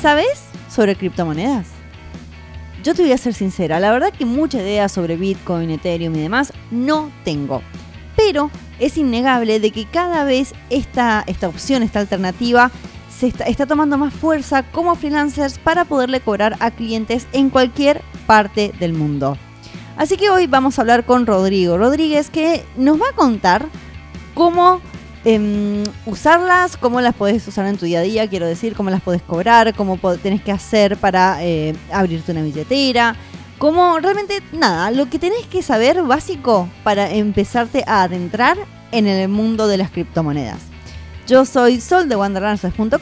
[0.00, 1.66] ¿Sabes sobre criptomonedas?
[2.82, 6.20] Yo te voy a ser sincera, la verdad que mucha idea sobre Bitcoin, Ethereum y
[6.20, 7.60] demás no tengo.
[8.16, 12.70] Pero es innegable de que cada vez esta, esta opción, esta alternativa,
[13.14, 18.00] se está, está tomando más fuerza como freelancers para poderle cobrar a clientes en cualquier
[18.26, 19.36] parte del mundo.
[19.98, 23.66] Así que hoy vamos a hablar con Rodrigo Rodríguez que nos va a contar
[24.32, 24.80] cómo
[25.24, 29.02] em, usarlas, cómo las podés usar en tu día a día, quiero decir, cómo las
[29.02, 33.16] podés cobrar, cómo tenés que hacer para eh, abrirte una billetera,
[33.58, 38.56] cómo realmente nada, lo que tenés que saber básico para empezarte a adentrar
[38.92, 40.60] en el mundo de las criptomonedas.
[41.26, 42.98] Yo soy Sol de Wanderlances.com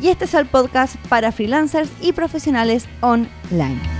[0.00, 3.99] y este es el podcast para freelancers y profesionales online.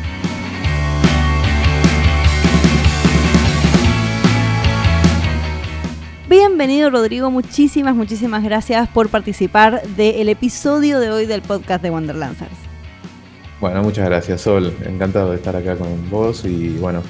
[6.31, 12.55] Bienvenido Rodrigo, muchísimas, muchísimas gracias por participar del episodio de hoy del podcast de Wanderlancers.
[13.61, 17.03] Bueno, muchas gracias Sol, encantado de estar acá con vos y bueno,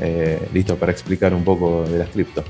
[0.00, 2.44] eh, listo para explicar un poco de las cripto.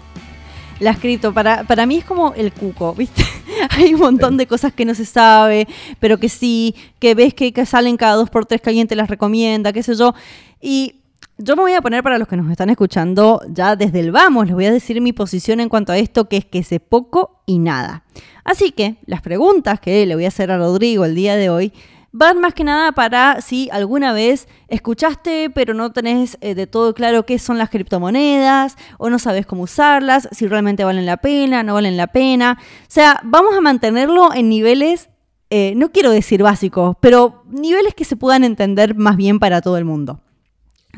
[0.79, 3.25] Las cripto, para, para mí es como el cuco, ¿viste?
[3.71, 5.67] Hay un montón de cosas que no se sabe,
[5.99, 8.95] pero que sí, que ves que, que salen cada dos por tres que alguien te
[8.95, 10.15] las recomienda, qué sé yo.
[10.61, 11.02] Y
[11.39, 14.47] yo me voy a poner para los que nos están escuchando ya desde el vamos,
[14.47, 17.43] les voy a decir mi posición en cuanto a esto, que es que sé poco
[17.47, 18.05] y nada.
[18.45, 21.73] Así que las preguntas que le voy a hacer a Rodrigo el día de hoy
[22.13, 26.93] van más que nada para si alguna vez escuchaste pero no tenés eh, de todo
[26.93, 31.63] claro qué son las criptomonedas o no sabes cómo usarlas, si realmente valen la pena,
[31.63, 32.59] no valen la pena.
[32.61, 35.09] O sea, vamos a mantenerlo en niveles,
[35.51, 39.79] eh, no quiero decir básicos, pero niveles que se puedan entender más bien para todo
[39.79, 40.21] el mundo.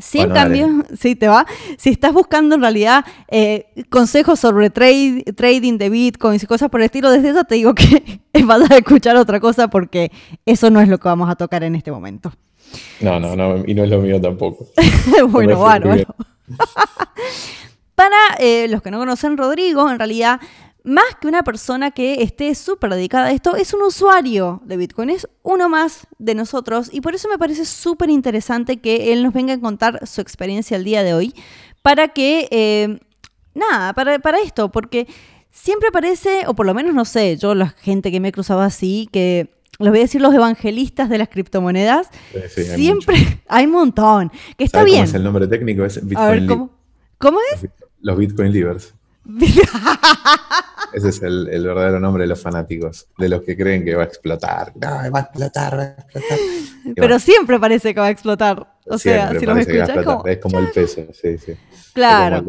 [0.01, 1.47] Si en cambio, sí te va,
[1.79, 6.81] si estás buscando en realidad eh, consejos sobre trade, trading de bitcoins y cosas por
[6.81, 10.11] el estilo, desde eso te digo que vas a escuchar otra cosa porque
[10.47, 12.33] eso no es lo que vamos a tocar en este momento.
[13.01, 14.67] No, no, no, y no es lo mío tampoco.
[15.29, 16.05] bueno, bueno, bueno.
[17.95, 20.41] Para eh, los que no conocen Rodrigo, en realidad
[20.85, 25.09] más que una persona que esté súper dedicada a esto, es un usuario de Bitcoin,
[25.09, 29.33] es uno más de nosotros y por eso me parece súper interesante que él nos
[29.33, 31.35] venga a contar su experiencia el día de hoy
[31.81, 32.99] para que, eh,
[33.55, 35.07] nada, para, esto, porque
[35.51, 38.61] siempre parece, o por lo menos no sé, yo la gente que me he cruzado
[38.61, 42.11] así, que los voy a decir los evangelistas de las criptomonedas,
[42.75, 43.17] siempre
[43.49, 44.99] hay, un montón, que está bien.
[44.99, 45.83] ¿Cómo es el nombre técnico?
[45.87, 46.71] Es Bitcoin ¿cómo,
[47.17, 47.67] ¿cómo es?
[48.03, 48.95] Los Bitcoin Livers.
[50.93, 54.07] Ese es el, verdadero nombre de los fanáticos, de los que creen que va a
[54.07, 54.73] explotar.
[54.77, 56.39] No, va a explotar, va a explotar.
[56.95, 58.74] Pero siempre parece que va a explotar.
[58.95, 60.27] O sea, si lo escuchas, como...
[60.27, 61.55] es como el peso, sí, sí.
[61.95, 62.45] Claro.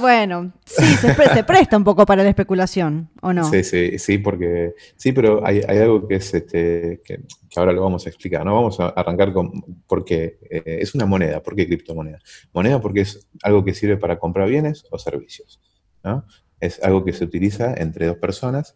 [0.00, 3.48] Bueno, sí, se, presta un poco para la especulación, ¿o no?
[3.48, 7.20] Sí, sí, sí, porque sí, pero hay, algo que es este, que,
[7.54, 8.54] ahora lo vamos a explicar, ¿no?
[8.54, 9.52] Vamos a arrancar con
[9.86, 12.18] por qué eh, es una moneda, ¿por qué criptomoneda?
[12.52, 15.60] Moneda porque es algo que sirve para comprar bienes o servicios,
[16.02, 16.26] ¿no?
[16.58, 18.74] Es algo que se utiliza entre dos personas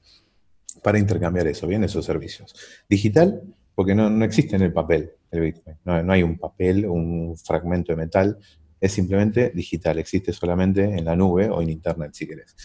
[0.85, 2.55] para intercambiar eso, bienes o servicios.
[2.89, 3.43] Digital,
[3.75, 5.77] porque no, no existe en el papel el Bitcoin.
[5.85, 8.39] No, hay un papel, un fragmento de metal,
[8.81, 12.57] es simplemente digital, existe solamente en la nube o en Internet si querés.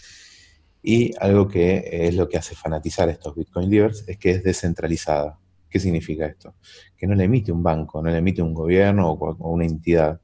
[0.82, 4.44] Y algo que es lo que hace fanatizar a estos Bitcoin livers es que es
[4.44, 5.38] descentralizada.
[5.68, 6.54] ¿Qué significa esto?
[6.96, 10.20] Que no le emite un banco, no le emite un gobierno o, una entidad.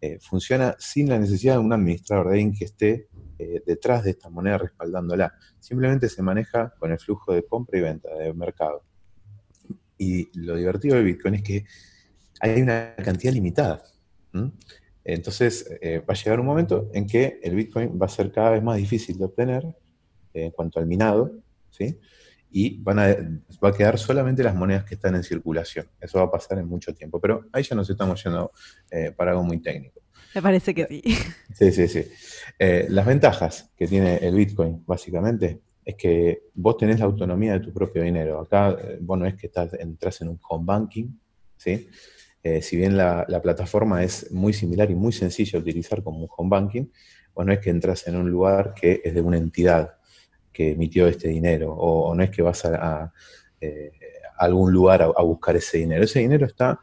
[0.00, 4.30] Eh, funciona sin la necesidad de un administrador de que esté eh, detrás de esta
[4.30, 5.34] moneda respaldándola.
[5.58, 8.84] Simplemente se maneja con el flujo de compra y venta de mercado.
[9.98, 11.64] Y lo divertido de Bitcoin es que
[12.40, 13.82] hay una cantidad limitada.
[15.04, 18.50] Entonces eh, va a llegar un momento en que el Bitcoin va a ser cada
[18.50, 19.64] vez más difícil de obtener
[20.32, 21.30] eh, en cuanto al minado,
[21.70, 21.98] ¿sí?
[22.50, 23.06] y van a,
[23.62, 25.88] va a quedar solamente las monedas que están en circulación.
[26.00, 28.52] Eso va a pasar en mucho tiempo, pero ahí ya nos estamos yendo
[29.16, 30.04] para algo muy técnico.
[30.34, 31.02] Me parece que sí.
[31.52, 32.04] Sí, sí, sí.
[32.58, 37.60] Eh, las ventajas que tiene el Bitcoin, básicamente, es que vos tenés la autonomía de
[37.60, 38.40] tu propio dinero.
[38.40, 41.08] Acá, eh, vos no es que estás, entras en un home banking,
[41.56, 41.88] ¿sí?
[42.42, 46.28] Eh, si bien la, plataforma es muy similar y muy sencilla de utilizar como un
[46.36, 46.86] home banking,
[47.34, 49.94] vos no es que entras en un lugar que es de una entidad
[50.52, 53.12] que emitió este dinero, o, no es que vas a,
[54.36, 56.04] algún lugar a, buscar ese dinero.
[56.04, 56.78] Ese dinero está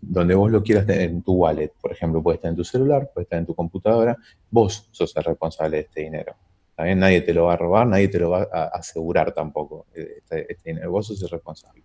[0.00, 3.10] donde vos lo quieras tener en tu wallet, por ejemplo, puede estar en tu celular,
[3.12, 4.16] puede estar en tu computadora,
[4.48, 6.36] vos sos el responsable de este dinero.
[6.78, 10.18] También nadie te lo va a robar, nadie te lo va a asegurar tampoco, eh,
[10.18, 11.82] este, este vos sos el responsable.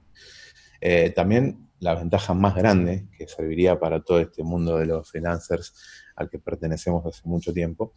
[0.80, 5.74] Eh, también la ventaja más grande que serviría para todo este mundo de los freelancers
[6.16, 7.95] al que pertenecemos hace mucho tiempo,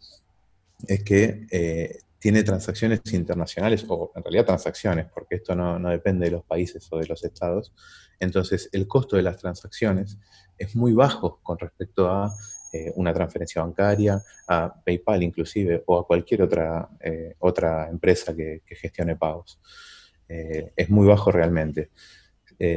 [0.87, 6.31] es que eh, tiene transacciones internacionales, o en realidad transacciones, porque esto no, depende de
[6.31, 7.75] los países o de los estados.
[8.19, 10.17] Entonces, el costo de las transacciones
[10.57, 12.33] es muy bajo con respecto a
[12.73, 18.61] eh, una transferencia bancaria, a PayPal inclusive, o a cualquier otra, eh, otra empresa que,
[18.65, 19.59] gestione pagos.
[20.27, 21.91] Eh, es muy bajo realmente.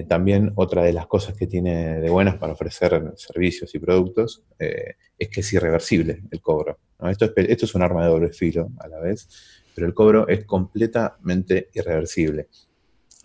[0.06, 5.28] también otra de las cosas que tiene de buenas para ofrecer servicios y productos es
[5.30, 6.78] que es irreversible el cobro.
[7.08, 9.26] Esto, es, un arma de doble filo a la vez,
[9.74, 12.48] pero el cobro es completamente irreversible.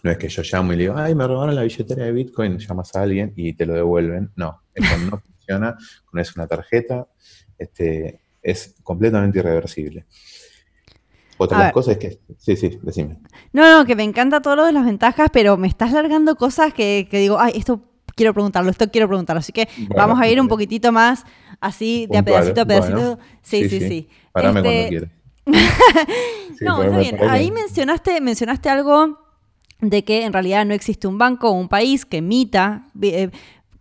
[0.03, 2.57] No es que yo llamo y le digo, ay, me robaron la billetera de Bitcoin,
[2.57, 4.31] llamas a alguien y te lo devuelven.
[4.37, 5.77] No, esto no funciona,
[6.35, 7.07] una tarjeta,
[7.57, 10.05] este, es completamente irreversible.
[11.37, 12.19] Otra de las cosas es que.
[12.37, 13.17] Sí, sí, decime.
[13.51, 16.73] No, no, que me encanta todo lo de las ventajas, pero me estás largando cosas
[16.73, 17.81] que, que digo, ay, esto
[18.15, 19.39] quiero preguntarlo, esto quiero preguntarlo.
[19.39, 21.25] Así que vamos a ir un poquitito más
[21.59, 23.19] así, de a pedacito a pedacito.
[23.41, 25.09] sí, sí, sí, Parame cuando este, quieras.
[26.61, 27.17] no, está bien.
[27.29, 29.19] Ahí mencionaste, mencionaste algo
[29.81, 33.29] de que en realidad no existe un banco o un país que emita eh,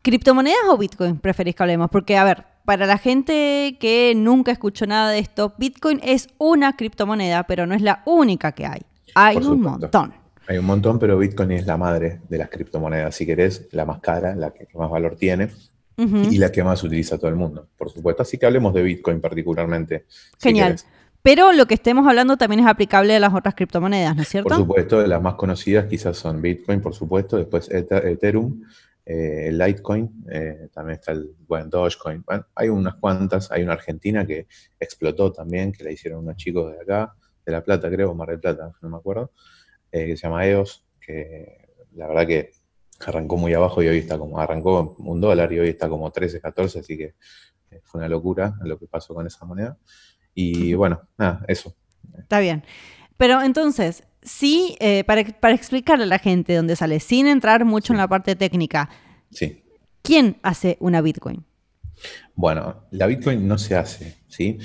[0.04, 1.90] criptomonedas o Bitcoin, preferís que hablemos.
[1.90, 6.76] Porque, a ver, para la gente que nunca escuchó nada de esto, Bitcoin es una
[6.76, 8.82] criptomoneda, pero no es la única que hay.
[9.14, 10.14] Hay un montón.
[10.46, 14.00] Hay un montón, pero Bitcoin es la madre de las criptomonedas, si querés, la más
[14.00, 15.48] cara, la que más valor tiene
[15.96, 18.22] y la que más utiliza todo el mundo, por supuesto.
[18.22, 20.04] Así que hablemos de Bitcoin particularmente.
[20.38, 20.76] Genial.
[21.22, 24.50] pero lo que estemos hablando también es aplicable a las otras criptomonedas, ¿no es cierto?
[24.50, 28.64] Por supuesto, las más conocidas quizás son Bitcoin, por supuesto, después Ethereum,
[29.06, 32.22] eh, Litecoin, eh, también está el, bueno, Dogecoin.
[32.22, 34.46] Bueno, hay unas cuantas, hay una argentina que
[34.80, 37.14] explotó también, que la hicieron unos chicos de acá,
[37.44, 39.32] de La Plata creo, Mar del Plata, no me acuerdo.
[39.92, 42.50] Eh, que se llama EOS, que la verdad que
[43.06, 46.40] arrancó muy abajo y hoy está como, arrancó un dólar y hoy está como 13,
[46.40, 47.14] 14, así que
[47.82, 49.76] fue una locura lo que pasó con esa moneda.
[50.32, 51.76] Y bueno, nada, eso.
[52.18, 52.64] Está bien.
[53.16, 57.93] Pero entonces, sí, eh, para, para, explicarle a la gente dónde sale, sin entrar mucho
[57.93, 58.91] en la parte técnica,
[59.31, 59.62] sí.
[60.03, 61.44] ¿quién hace una Bitcoin?
[62.35, 64.59] Bueno, la Bitcoin no se hace, ¿sí?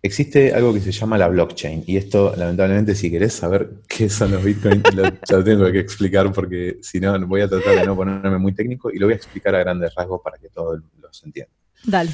[0.00, 4.30] Existe algo que se llama la blockchain y esto, lamentablemente, si querés saber qué son
[4.30, 8.38] los bitcoins, lo, tengo que explicar porque si no, voy a tratar de no ponerme
[8.38, 11.52] muy técnico y lo voy a explicar a grandes rasgos para que todos los entiendan.
[11.84, 12.10] Dale.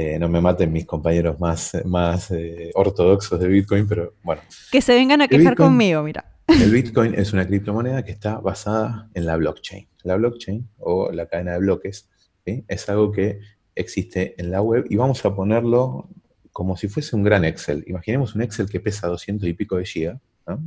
[0.00, 4.42] Eh, no me maten mis compañeros más, más eh, ortodoxos de Bitcoin, pero bueno.
[4.70, 6.36] Que se vengan a quejar conmigo, mira.
[6.46, 9.88] El Bitcoin es una criptomoneda que está basada en la blockchain.
[10.04, 12.08] La blockchain o la cadena de bloques
[12.44, 13.40] es algo que
[13.74, 16.08] existe en la web y vamos a ponerlo
[16.52, 17.82] como si fuese un gran Excel.
[17.88, 20.20] Imaginemos un Excel que pesa 200 y pico de giga,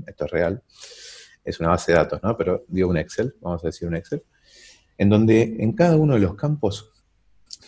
[0.08, 0.62] esto es real,
[1.46, 2.36] es una base de datos, ¿no?
[2.36, 4.24] pero digo un Excel, vamos a decir un Excel,
[4.98, 6.92] en donde en cada uno de los campos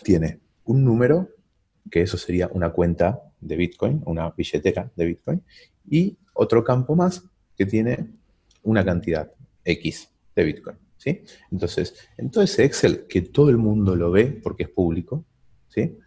[0.02, 1.33] tiene un número,
[1.90, 5.42] que eso sería una cuenta de Bitcoin, una billetera de Bitcoin,
[5.88, 7.22] y otro campo más
[7.56, 8.08] que tiene
[8.62, 9.30] una cantidad
[9.64, 10.76] X de Bitcoin.
[10.96, 11.22] ¿sí?
[11.50, 15.24] Entonces, en todo ese Excel que todo el mundo lo ve porque es público,
[15.68, 15.98] ¿sí?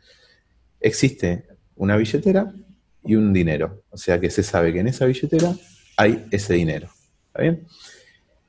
[0.79, 1.45] existe
[1.75, 2.53] una billetera
[3.03, 3.83] y un dinero.
[3.89, 5.55] O sea que se sabe que en esa billetera
[5.95, 6.89] hay ese dinero.
[7.33, 7.57] ¿Está?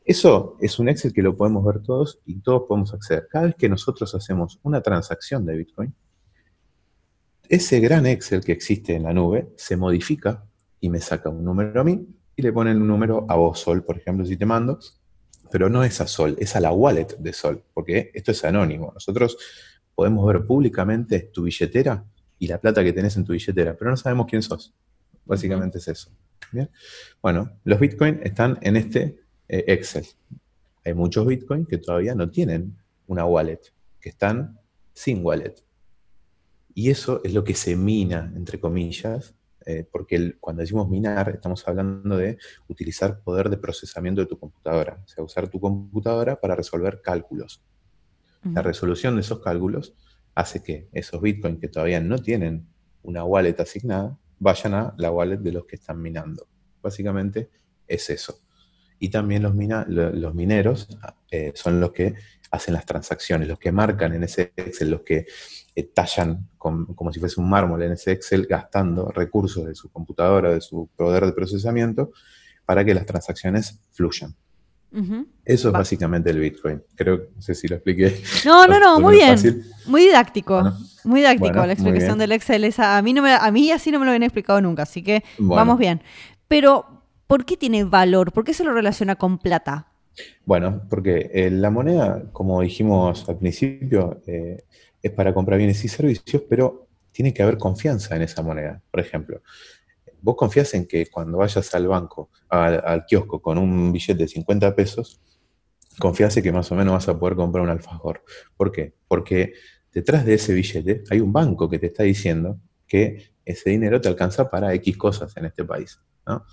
[0.09, 3.29] Eso es un Excel que lo podemos ver todos y todos podemos acceder.
[3.31, 5.95] Cada vez que nosotros hacemos una transacción de Bitcoin,
[7.49, 10.45] ese gran Excel que existe en la nube se modifica
[10.81, 13.85] y me saca un número a mí y le pone un número a vos, Sol,
[13.85, 14.79] por ejemplo, si te mando,
[15.51, 18.93] pero no es a Sol, es a la wallet de Sol, porque esto es anónimo.
[18.95, 19.37] Nosotros
[19.95, 22.05] podemos ver públicamente tu billetera
[22.39, 24.75] y la plata que tenés en tu billetera, pero no sabemos quién sos.
[25.25, 26.11] Básicamente es eso.
[27.21, 30.07] Bueno, los Bitcoin están en este eh, Excel.
[30.85, 33.61] Hay muchos Bitcoin que todavía no tienen una wallet,
[34.01, 34.59] que están
[34.93, 35.55] sin wallet.
[36.79, 39.35] Y eso es lo que se mina, entre comillas,
[39.67, 45.03] eh, porque cuando decimos minar, estamos hablando de utilizar poder de procesamiento de tu computadora,
[45.05, 47.65] o sea, usar tu computadora para resolver cálculos.
[48.45, 49.97] La resolución de esos cálculos
[50.37, 52.69] hace que esos bitcoins que todavía no tienen
[53.03, 56.47] una wallet asignada vayan a la wallet de los que están minando.
[56.81, 57.51] Básicamente
[57.89, 58.39] es eso.
[59.01, 59.53] Y también los,
[59.89, 60.97] los mineros
[61.33, 62.15] eh, son los que
[62.51, 65.27] hacen las transacciones, los que marcan en ese Excel, los que
[65.79, 70.51] eh, tallan como si fuese un mármol en ese Excel, gastando recursos de su computadora,
[70.51, 72.11] de su poder de procesamiento,
[72.67, 74.35] para que las transacciones fluyan.
[75.45, 76.83] Eso es básicamente el Bitcoin.
[76.97, 78.21] Creo, no sé si lo expliqué.
[78.45, 79.37] No, no, no, muy bien.
[79.87, 80.73] Muy didáctico.
[81.05, 82.75] muy didáctico la explicación del Excel.
[82.79, 85.23] a, mí no me, a mí así no me lo habían explicado nunca, así que
[85.39, 86.03] vamos bien.
[86.49, 88.33] Pero, ¿por qué tiene valor?
[88.33, 89.87] ¿Por qué se lo relaciona con plata?
[90.45, 94.65] Bueno, porque eh, la moneda, como dijimos al principio, eh,
[95.03, 98.83] es para comprar bienes y servicios, pero tiene que haber confianza en esa moneda.
[98.91, 99.43] Por ejemplo,
[100.21, 104.75] vos confías en que cuando vayas al banco, al, kiosco con un billete de 50
[104.75, 105.21] pesos,
[105.99, 108.23] confías en que más o menos vas a poder comprar un alfajor.
[108.57, 108.95] ¿Por qué?
[109.07, 109.55] Porque
[109.93, 114.09] detrás de ese billete hay un banco que te está diciendo que ese dinero te
[114.09, 116.01] alcanza para X cosas en este país.
[116.27, 116.45] ¿no?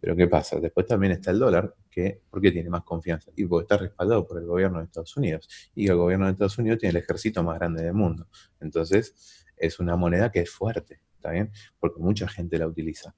[0.00, 0.60] Pero ¿qué pasa?
[0.60, 3.30] Después también está el dólar, que ¿por qué tiene más confianza?
[3.36, 5.48] Y porque está respaldado por el gobierno de Estados Unidos.
[5.74, 8.28] Y el gobierno de Estados Unidos tiene el ejército más grande del mundo.
[8.60, 11.50] Entonces, es una moneda que es fuerte, ¿está bien?
[11.78, 13.14] Porque mucha gente la utiliza.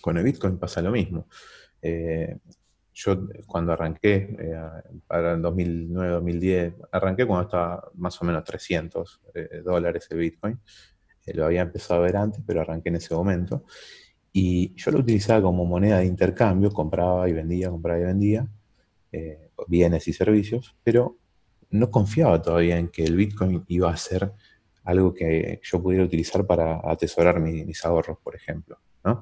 [0.00, 1.28] Con el Bitcoin pasa lo mismo.
[1.82, 2.38] Eh,
[2.94, 4.60] yo cuando arranqué, eh,
[5.06, 10.60] para el 2009-2010, arranqué cuando estaba más o menos 300 eh, dólares el Bitcoin.
[11.34, 13.64] lo había empezado a ver antes, pero arranqué en ese momento.
[14.32, 18.48] Y yo lo utilizaba como moneda de intercambio, compraba y vendía, compraba y vendía,
[19.12, 21.18] eh, bienes y servicios, pero
[21.70, 24.32] no confiaba todavía en que el Bitcoin iba a ser
[24.84, 28.78] algo que yo pudiera utilizar para atesorar mis ahorros, por ejemplo.
[29.04, 29.20] ¿no?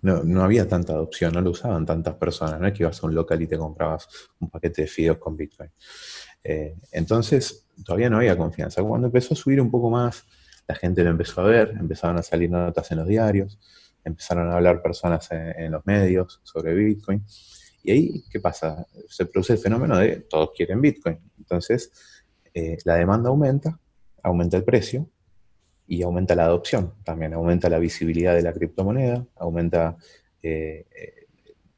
[0.00, 3.14] No, había tanta adopción, no lo usaban tantas personas, no es que ibas a un
[3.14, 4.08] local y te comprabas
[4.38, 5.70] un paquete de fideos con Bitcoin.
[6.44, 8.82] Eh, entonces, todavía no había confianza.
[8.82, 10.24] Cuando empezó a subir un poco más,
[10.68, 13.58] la gente lo empezó a ver, empezaron a salir notas en los diarios,
[14.08, 17.24] empezaron a hablar personas en, los medios sobre Bitcoin.
[17.82, 18.86] Y ahí, ¿qué pasa?
[19.08, 21.18] Se produce el fenómeno de todos quieren Bitcoin.
[21.38, 21.92] Entonces,
[22.52, 23.78] eh, la demanda aumenta,
[24.22, 25.08] aumenta el precio
[25.86, 29.96] y aumenta la adopción también, aumenta la visibilidad de la criptomoneda, aumenta,
[30.42, 31.26] eh, eh,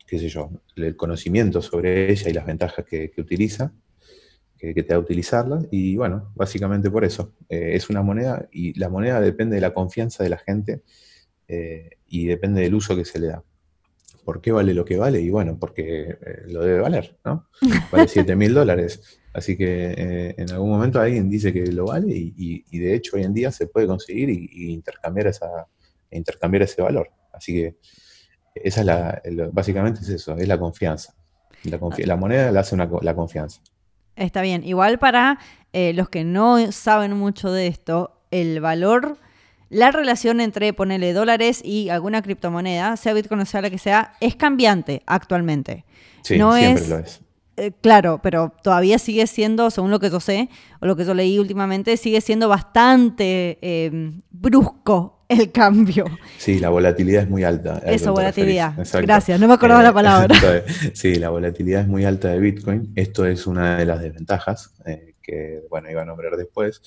[0.06, 3.72] qué sé yo, el conocimiento sobre ella y las ventajas que, utiliza,
[4.56, 5.62] que, te da utilizarla.
[5.70, 7.34] Y bueno, básicamente por eso.
[7.48, 10.82] es una moneda y la moneda depende de la confianza de la gente
[12.10, 13.42] y depende del uso que se le da.
[14.24, 15.20] ¿Por qué vale lo que vale?
[15.20, 17.48] Y bueno, porque eh, lo debe valer, ¿no?
[17.90, 19.18] Vale 7 mil dólares.
[19.32, 23.22] Así que eh, en algún momento alguien dice que lo vale y, de hecho hoy
[23.22, 25.46] en día se puede conseguir y, intercambiar, esa,
[26.10, 27.10] intercambiar ese valor.
[27.32, 27.76] Así que
[28.54, 31.14] esa es la, básicamente es eso, es la confianza.
[31.64, 33.62] La, la moneda la hace la confianza.
[34.16, 34.64] Está bien.
[34.64, 35.38] Igual para
[35.72, 39.16] los que no saben mucho de esto, el valor
[39.70, 44.14] la relación entre ponerle dólares y alguna criptomoneda, sea Bitcoin o sea la que sea,
[44.20, 45.84] es cambiante actualmente.
[46.22, 47.20] Sí, siempre lo es.
[47.56, 50.48] Eh, claro, pero todavía sigue siendo, según lo que yo sé,
[50.80, 56.06] o lo que yo leí últimamente, sigue siendo bastante em, brusco el cambio.
[56.38, 57.82] Sí, la volatilidad es muy alta.
[57.84, 58.74] Eso, volatilidad.
[59.02, 60.34] Gracias, no me acordaba la palabra.
[60.94, 62.92] sí, la volatilidad es muy alta de Bitcoin.
[62.96, 66.80] Esto es una de las desventajas eh, que, bueno, iba a nombrar después.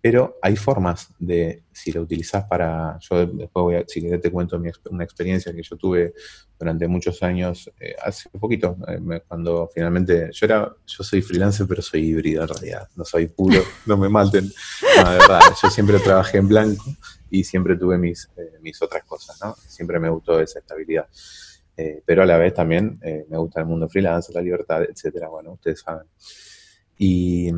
[0.00, 4.30] Pero hay formas de, si lo utilizas para, yo después voy a, si querés te
[4.30, 4.60] cuento
[4.90, 6.14] una experiencia que yo tuve
[6.58, 11.82] durante muchos años, eh, hace poquito, eh, cuando finalmente, yo era, yo soy freelancer, pero
[11.82, 14.50] soy híbrido en realidad, no soy puro, no me maten,
[14.96, 16.84] no, verdad, yo siempre trabajé en blanco
[17.30, 19.54] y siempre tuve mis, eh, mis otras cosas, ¿no?
[19.66, 21.08] Siempre me gustó esa estabilidad.
[22.06, 22.98] pero a la vez también
[23.28, 26.06] me gusta el mundo freelance, la libertad, etcétera, bueno, ustedes saben.
[26.96, 27.50] Y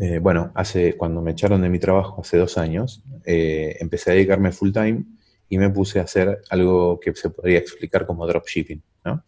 [0.00, 4.14] eh, bueno, hace, cuando me echaron de mi trabajo hace dos años, eh, empecé a
[4.14, 5.04] dedicarme full time
[5.48, 9.24] y me puse a hacer algo que se podría explicar como dropshipping, ¿no?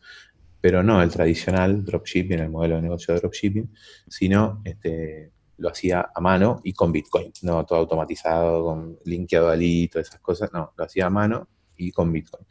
[0.61, 3.73] Pero no el tradicional dropshipping, el modelo de negocio de dropshipping,
[4.09, 9.57] sino este, lo hacía a mano y con Bitcoin, no todo automatizado, con linkeado a
[9.57, 12.45] todas esas cosas, no, lo hacía a mano y con Bitcoin.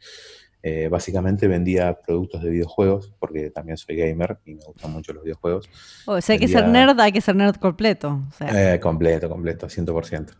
[0.68, 5.22] Eh, básicamente vendía productos de videojuegos, porque también soy gamer y me gustan mucho los
[5.22, 5.70] videojuegos.
[6.06, 8.20] O sea, hay que ser nerd, hay que ser nerd completo.
[8.40, 10.32] Eh, completo, completo, 100%.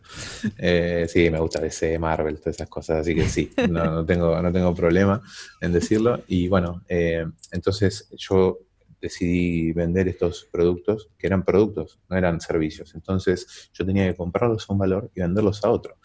[0.57, 4.51] Eh, sí, me gusta DC, Marvel, todas esas cosas, así que sí, no, tengo, no
[4.51, 5.21] tengo problema
[5.61, 6.21] en decirlo.
[6.27, 8.59] Y bueno, entonces yo
[8.99, 12.95] decidí vender estos productos, que eran productos, no eran servicios.
[12.95, 15.95] Entonces yo tenía que comprarlos a un valor y venderlos a otro.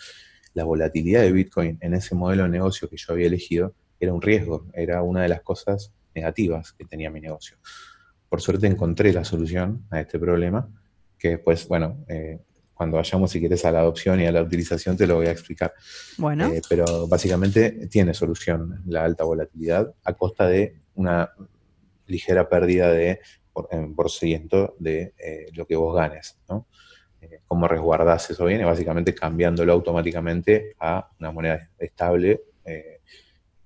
[0.54, 4.20] La volatilidad de Bitcoin en ese modelo de negocio que yo había elegido era un
[4.20, 7.56] riesgo, era una de las cosas negativas que tenía mi negocio.
[8.28, 10.68] Por suerte encontré la solución a este problema,
[11.18, 12.40] que después, bueno, eh,
[12.74, 15.30] cuando vayamos, si quieres, a la adopción y a la utilización, te lo voy a
[15.30, 15.72] explicar.
[16.18, 16.48] Bueno.
[16.48, 21.30] Eh, pero básicamente tiene solución la alta volatilidad a costa de una
[22.06, 23.20] ligera pérdida de
[23.52, 26.66] por, por ciento de eh, lo que vos ganes, ¿no?
[27.46, 28.64] ¿Cómo resguardás eso bien?
[28.66, 32.42] básicamente cambiándolo automáticamente a una moneda estable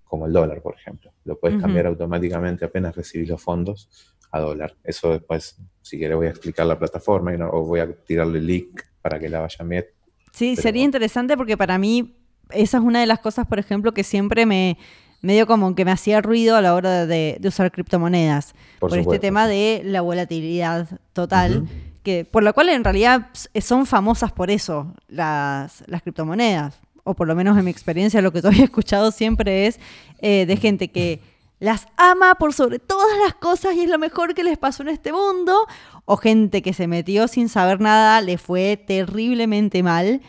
[0.06, 1.12] como el dólar, por ejemplo.
[1.24, 3.88] Lo puedes cambiar automáticamente apenas recibís los fondos
[4.30, 4.74] a dólar.
[4.84, 8.46] Eso después, si quieres, voy a explicar la plataforma y o voy a tirarle el
[8.46, 9.86] link para que la vayan bien.
[10.32, 12.16] Sí, sería interesante porque para mí
[12.50, 14.78] esa es una de las cosas, por ejemplo, que siempre me
[15.22, 18.54] medio como que me hacía ruido a la hora de, usar criptomonedas.
[18.78, 21.66] Por, este tema de la volatilidad total.
[22.04, 27.28] Que, por la cual en realidad son famosas por eso las, las criptomonedas o por
[27.28, 29.78] lo menos en mi experiencia, lo que yo había escuchado siempre es
[30.18, 31.20] eh, de gente que
[31.60, 34.90] las ama por sobre todas las cosas y es lo mejor que les pasó en
[34.90, 35.66] este mundo,
[36.04, 40.20] o gente que se metió sin saber nada, le fue terriblemente mal.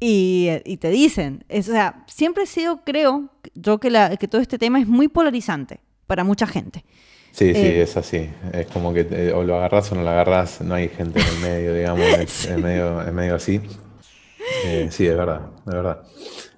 [0.00, 4.56] Y, te dicen, o sea, siempre he sido, creo, yo que, la, que todo este
[4.56, 6.84] tema es muy polarizante para mucha gente.
[7.32, 8.30] Sí, sí, eh, es así.
[8.52, 11.38] Es como que o lo agarras o no lo agarras, no hay gente en el
[11.40, 13.60] medio, digamos, es, medio, es medio así.
[14.64, 16.02] Eh, sí, es verdad, es verdad.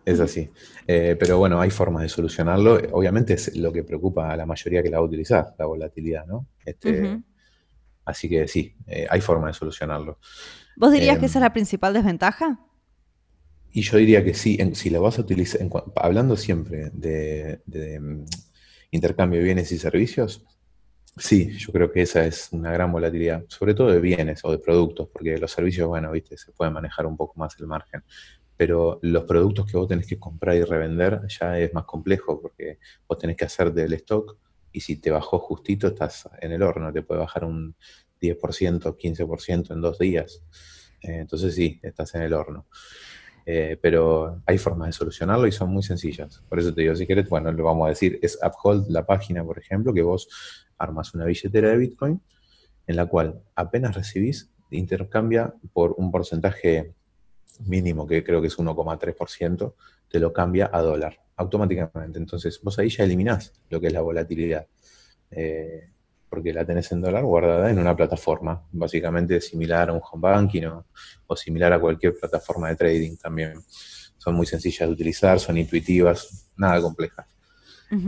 [0.04, 0.50] Es así.
[0.86, 2.80] Eh, pero bueno, hay formas de solucionarlo.
[2.92, 6.26] Obviamente es lo que preocupa a la mayoría que la va a utilizar, la volatilidad,
[6.26, 6.46] ¿no?
[6.64, 7.20] Este,
[8.04, 8.74] Así que sí,
[9.08, 10.18] hay formas de solucionarlo.
[10.76, 12.58] ¿Vos dirías que esa es la principal desventaja?
[13.72, 15.60] Y yo diría que sí, si lo vas a utilizar,
[15.96, 18.24] hablando siempre de, de mm,
[18.90, 20.44] intercambio de bienes y servicios,
[21.16, 24.58] Sí, yo creo que esa es una gran volatilidad, sobre todo de bienes o de
[24.58, 28.02] productos, porque los servicios, bueno, viste, se puede manejar un poco más el margen.
[28.56, 32.78] Pero los productos que vos tenés que comprar y revender ya es más complejo, porque
[33.08, 34.38] vos tenés que hacer del stock
[34.72, 37.74] y si te bajó justito estás en el horno, te puede bajar un
[38.20, 40.42] 10%, 15% en dos días.
[41.02, 42.66] Eh, entonces sí, estás en el horno.
[43.46, 46.42] Eh, pero hay formas de solucionarlo y son muy sencillas.
[46.48, 49.44] Por eso te digo, si querés, bueno, lo vamos a decir, es Uphold la página,
[49.44, 50.28] por ejemplo, que vos
[50.78, 52.20] armas una billetera de Bitcoin
[52.86, 56.94] en la cual apenas recibís, intercambia por un porcentaje
[57.66, 59.74] mínimo, que creo que es 1,3%,
[60.08, 62.18] te lo cambia a dólar automáticamente.
[62.18, 64.66] Entonces, vos ahí ya eliminás lo que es la volatilidad,
[65.30, 65.90] eh,
[66.30, 70.62] porque la tenés en dólar guardada en una plataforma, básicamente similar a un home banking
[71.26, 73.54] o, similar a cualquier plataforma de trading también.
[74.16, 77.26] Son muy sencillas de utilizar, son intuitivas, nada complejas.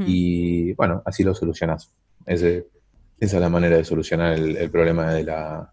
[0.07, 1.93] Y bueno, así lo solucionás
[2.27, 2.63] esa
[3.19, 5.73] es la manera de solucionar el, problema de la,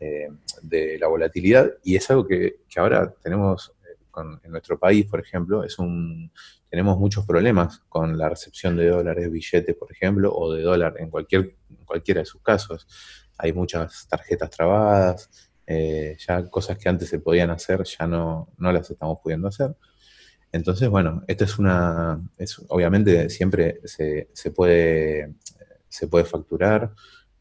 [0.00, 0.28] eh,
[0.62, 3.72] de la volatilidad y es algo que, ahora tenemos
[4.16, 6.30] eh, en nuestro país, por ejemplo, es un,
[6.68, 11.10] tenemos muchos problemas con la recepción de dólares, billetes, por ejemplo, o de dólar en
[11.10, 12.86] cualquier, cualquiera de sus casos.
[13.38, 18.72] Hay muchas tarjetas trabadas, eh, ya cosas que antes se podían hacer ya no, no
[18.72, 19.76] las estamos pudiendo hacer.
[20.52, 22.20] Entonces, bueno, esto es una,
[22.68, 25.34] obviamente siempre se, se puede
[25.96, 26.92] se puede facturar,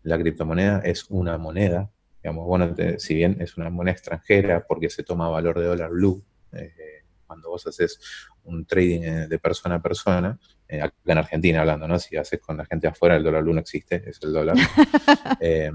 [0.03, 1.91] la criptomoneda es una moneda,
[2.23, 6.23] digamos, bueno, si bien es una moneda extranjera porque se toma valor de dólar blue,
[6.55, 7.99] eh, cuando vos haces
[8.43, 11.99] un trading eh, de persona a persona, eh, acá en Argentina hablando, ¿no?
[11.99, 14.57] Si haces con la gente afuera, el dólar blue no existe, es el dólar.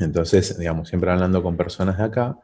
[0.00, 2.38] entonces, digamos, siempre hablando con personas de acá,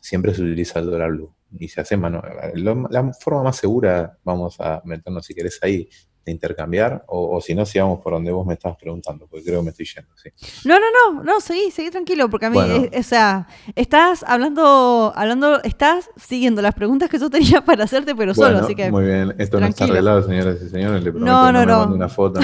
[0.00, 2.22] siempre se utiliza el dólar blue y se hace mano.
[2.54, 5.88] la forma más segura, vamos a meternos si querés ahí,
[6.30, 9.64] de intercambiar, o, si no, sigamos por donde vos me estabas preguntando, porque creo que
[9.64, 10.30] me estoy yendo, sí.
[10.64, 15.12] No, no, no, no, seguí, seguí tranquilo, porque a mí, eh, o sea, estás hablando,
[15.14, 18.90] hablando, estás siguiendo las preguntas que yo tenía para hacerte, pero solo, así que.
[18.90, 21.94] Muy bien, esto no está arreglado, señoras y señores, le prometo no, no, no, no.
[21.94, 22.40] una foto,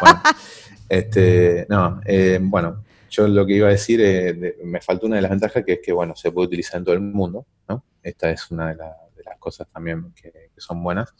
[0.00, 0.20] bueno,
[0.88, 5.22] este, no, eh, bueno, yo lo que iba a decir, eh, me faltó una de
[5.22, 7.84] las ventajas que es que, bueno, se puede utilizar en todo el mundo, ¿no?
[8.02, 11.14] Esta es una de, las cosas también que, que son buenas.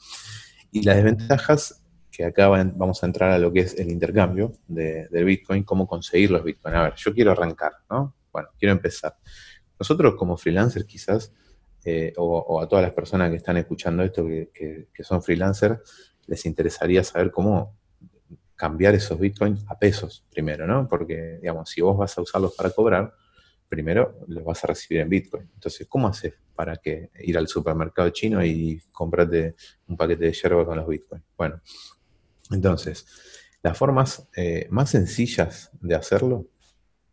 [0.73, 1.83] Y las desventajas
[2.17, 6.31] que acá vamos a entrar a lo que es el intercambio de, Bitcoin, cómo conseguir
[6.31, 6.75] los Bitcoin.
[6.75, 8.15] A ver, yo quiero arrancar, ¿no?
[8.33, 9.19] Bueno, quiero empezar.
[9.79, 11.35] Nosotros como freelancers quizás,
[11.85, 15.79] eh, o, a todas las personas que están escuchando esto, que, son freelancers,
[16.27, 17.77] les interesaría saber cómo
[18.55, 20.89] cambiar esos bitcoins a pesos primero, ¿no?
[20.89, 23.13] Porque, digamos, si vos vas a usarlos para cobrar,
[23.69, 25.51] primero los vas a recibir en bitcoin.
[25.53, 29.55] Entonces, ¿cómo haces para que ir al supermercado chino y comprarte
[29.87, 31.25] un paquete de yerba con los bitcoins?
[31.37, 31.61] Bueno,
[32.51, 33.07] entonces,
[33.63, 36.47] las formas eh, más sencillas de hacerlo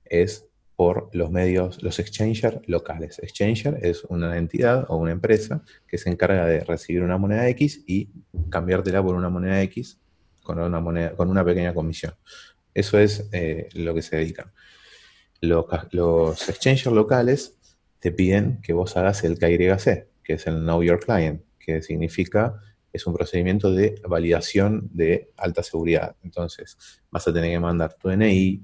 [0.06, 3.20] es por los medios, los exchangers locales.
[3.20, 7.84] Exchanger es una entidad o una empresa que se encarga de recibir una moneda X
[7.88, 8.10] y
[8.50, 10.00] cambiártela por una moneda X
[10.42, 12.14] con una, moneda, con una pequeña comisión.
[12.74, 14.52] Eso es eh, lo que se dedican.
[15.42, 17.58] Los, los exchangers locales
[18.00, 22.60] te piden que vos hagas el KYC, que es el Know Your Client, que significa
[22.94, 26.16] es un procedimiento de validación de alta seguridad.
[26.24, 26.78] Entonces,
[27.10, 28.62] vas a tener que mandar tu DNI,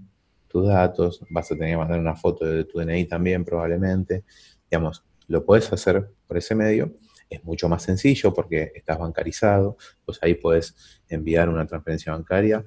[0.48, 4.24] tus datos, vas a tener que mandar una foto de tu DNI también probablemente.
[4.70, 6.94] Digamos, lo puedes hacer por ese medio.
[7.28, 12.64] Es mucho más sencillo porque estás bancarizado, pues ahí puedes enviar una transferencia bancaria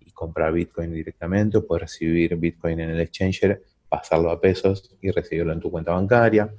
[0.00, 5.52] y comprar Bitcoin directamente, puedes recibir Bitcoin en el exchanger, pasarlo a pesos y recibirlo
[5.52, 6.52] en tu cuenta bancaria.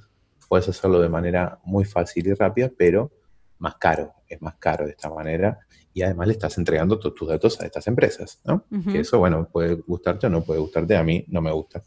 [0.48, 3.12] Puedes hacerlo de manera muy fácil y rápida, pero
[3.60, 5.60] más caro, es más caro de esta manera
[5.94, 8.66] y además le estás entregando todos tus datos a estas empresas, ¿no?
[8.92, 11.82] Que eso, bueno, puede gustarte o no puede gustarte, a mí no me gusta.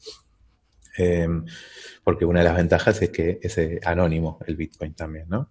[0.98, 1.44] Em,
[2.02, 5.50] porque una de las ventajas es que es eh, anónimo el Bitcoin también, ¿no?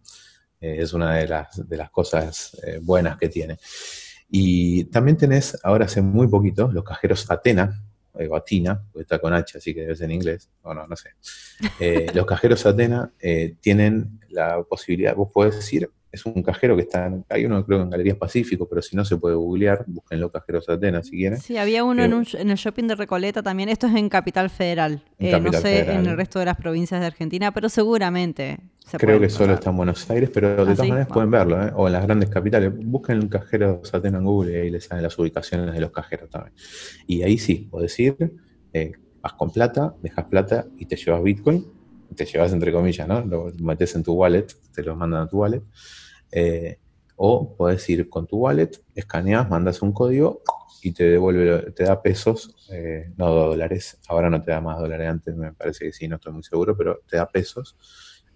[0.60, 3.58] Eh, es una de las, de las cosas eh, buenas que tiene.
[4.29, 9.34] Y también tenés, ahora hace muy poquito, los cajeros Atena, o Atina, porque está con
[9.34, 11.12] H, así que debe ser en inglés, o no, no sé.
[12.13, 13.13] los cajeros Atena
[13.62, 17.89] tienen la posibilidad, vos podés ir es un cajero que está, hay uno creo en
[17.89, 21.39] Galerías Pacífico, pero si no se puede googlear, búsquenlo Cajeros Atenas si quieren.
[21.39, 25.03] Sí, había uno en, eh, el shopping de Recoleta también, esto es en Capital Federal,
[25.19, 29.19] eh, no sé en el resto de las provincias de Argentina, pero seguramente se Creo
[29.19, 31.71] que solo está en Buenos Aires, pero de ah, todas maneras pueden verlo, ¿eh?
[31.75, 32.71] o en las grandes capitales.
[32.75, 36.29] Busquen el cajero Atenas en Google y ahí les salen las ubicaciones de los cajeros
[36.29, 36.55] también.
[37.05, 38.15] Y ahí sí, podés ir,
[39.21, 41.78] vas con plata, dejas plata y te llevas Bitcoin
[42.15, 43.21] te llevas entre comillas, ¿no?
[43.21, 45.63] Lo metes en tu wallet, te lo mandan a tu wallet.
[46.31, 46.77] Eh,
[47.15, 50.41] o puedes ir con tu wallet, escaneas, mandas un código
[50.81, 55.09] y te devuelve, te da pesos, eh, no dólares, ahora no te da más dólares,
[55.09, 57.75] antes me parece que sí, no estoy muy seguro, pero te da pesos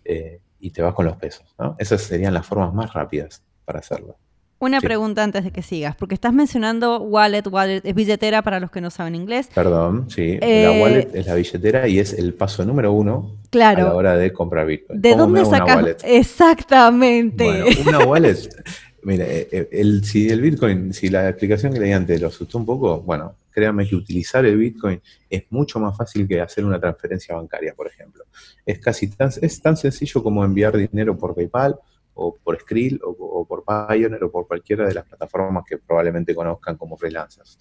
[0.03, 1.55] eh, y te vas con los pesos.
[1.77, 4.17] Esas serían las formas más rápidas para hacerlo.
[4.63, 8.71] Una pregunta antes de que sigas, porque estás mencionando wallet, wallet es billetera para los
[8.71, 9.49] que no saben inglés.
[9.53, 13.73] Perdón, sí, la eh, wallet es la billetera y es el paso número uno a
[13.73, 15.01] la hora de comprar Bitcoin.
[15.01, 15.97] ¿De dónde sacas?
[16.05, 17.43] Exactamente.
[17.43, 18.37] Bueno, una wallet,
[19.03, 22.65] mire, eh, el, si el Bitcoin, si la explicación que leí antes lo asustó un
[22.65, 27.35] poco, bueno, créanme que utilizar el Bitcoin es mucho más fácil que hacer una transferencia
[27.35, 28.23] bancaria, por ejemplo.
[28.65, 31.77] Es casi tan, es tan sencillo como enviar dinero por PayPal
[32.15, 36.77] o por Skrill o, por Pioneer o por cualquiera de las plataformas que probablemente conozcan
[36.77, 37.57] como freelancers.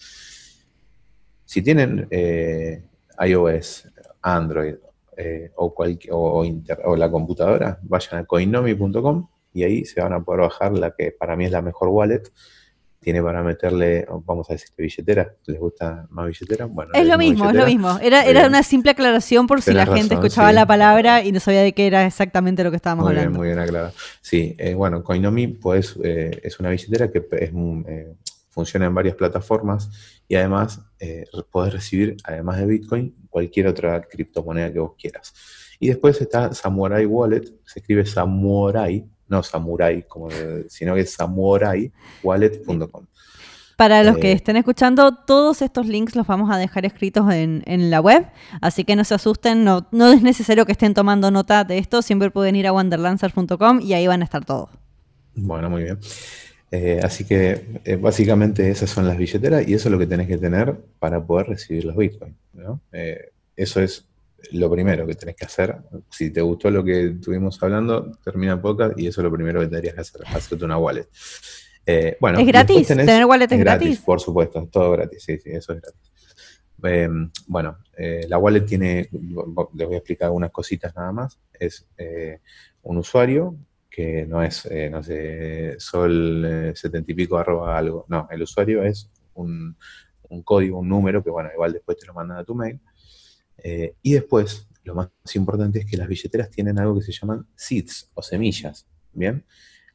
[1.44, 2.82] Si tienen eh,
[3.26, 3.88] iOS,
[4.22, 4.76] Android
[5.16, 5.74] eh, o,
[6.10, 11.12] o, la computadora, vayan a coinomi.com y ahí se van a poder bajar la que
[11.12, 12.22] para mí es la mejor wallet,
[13.02, 15.34] tiene para meterle, vamos a decir, billetera.
[15.46, 16.66] ¿Les gusta más billetera?
[16.66, 17.98] Bueno, es lo mismo, es lo mismo.
[18.00, 21.62] Era, era una simple aclaración por si la gente escuchaba la palabra y no sabía
[21.62, 23.30] de qué era exactamente lo que estábamos muy hablando.
[23.30, 23.92] Bien, muy bien aclarado.
[24.20, 28.14] Sí, eh, bueno, Coinomi pues, eh, es una billetera que es, eh,
[28.48, 29.90] funciona en varias plataformas
[30.28, 30.80] y además
[31.50, 35.34] podés recibir, además de Bitcoin, cualquier otra criptomoneda que vos quieras.
[35.80, 40.28] Y después está Samurai Wallet, se escribe Samurai, no samurai, como,
[40.68, 43.06] sino que es samuraiwallet.com.
[43.76, 47.90] Para los que eh, estén escuchando, todos estos links los vamos a dejar escritos en,
[47.90, 48.26] la web,
[48.60, 52.02] así que no se asusten, no, no, es necesario que estén tomando nota de esto,
[52.02, 54.68] siempre pueden ir a wanderlancers.com y ahí van a estar todos.
[55.34, 55.98] Bueno, muy bien.
[56.70, 60.28] Eh, así que eh, básicamente esas son las billeteras y eso es lo que tenés
[60.28, 62.36] que tener para poder recibir los bitcoins.
[63.56, 64.06] eso es
[64.50, 65.76] lo primero que tenés que hacer.
[66.10, 69.60] Si te gustó lo que estuvimos hablando, termina el podcast y eso es lo primero
[69.60, 71.08] que tendrías que hacer, hacerte una wallet.
[71.86, 72.88] Eh, bueno, ¿Es gratis?
[72.88, 74.00] ¿Tener wallet es, gratis?
[74.00, 76.12] Por supuesto, todo gratis, sí, sí, eso es gratis.
[76.84, 81.38] Em, bueno, eh, la wallet tiene, les voy a explicar algunas cositas nada más.
[81.52, 82.40] Es eh,
[82.82, 83.56] un usuario
[83.88, 88.06] que no es, no sé, sol setenta y pico arroba algo.
[88.08, 89.76] No, el usuario es un,
[90.30, 92.80] un código, un número que, bueno, igual después te lo mandan a tu mail
[93.58, 97.46] eh, y después, lo más importante es que las billeteras tienen algo que se llaman
[97.54, 98.86] seeds o semillas.
[99.12, 99.44] Bien,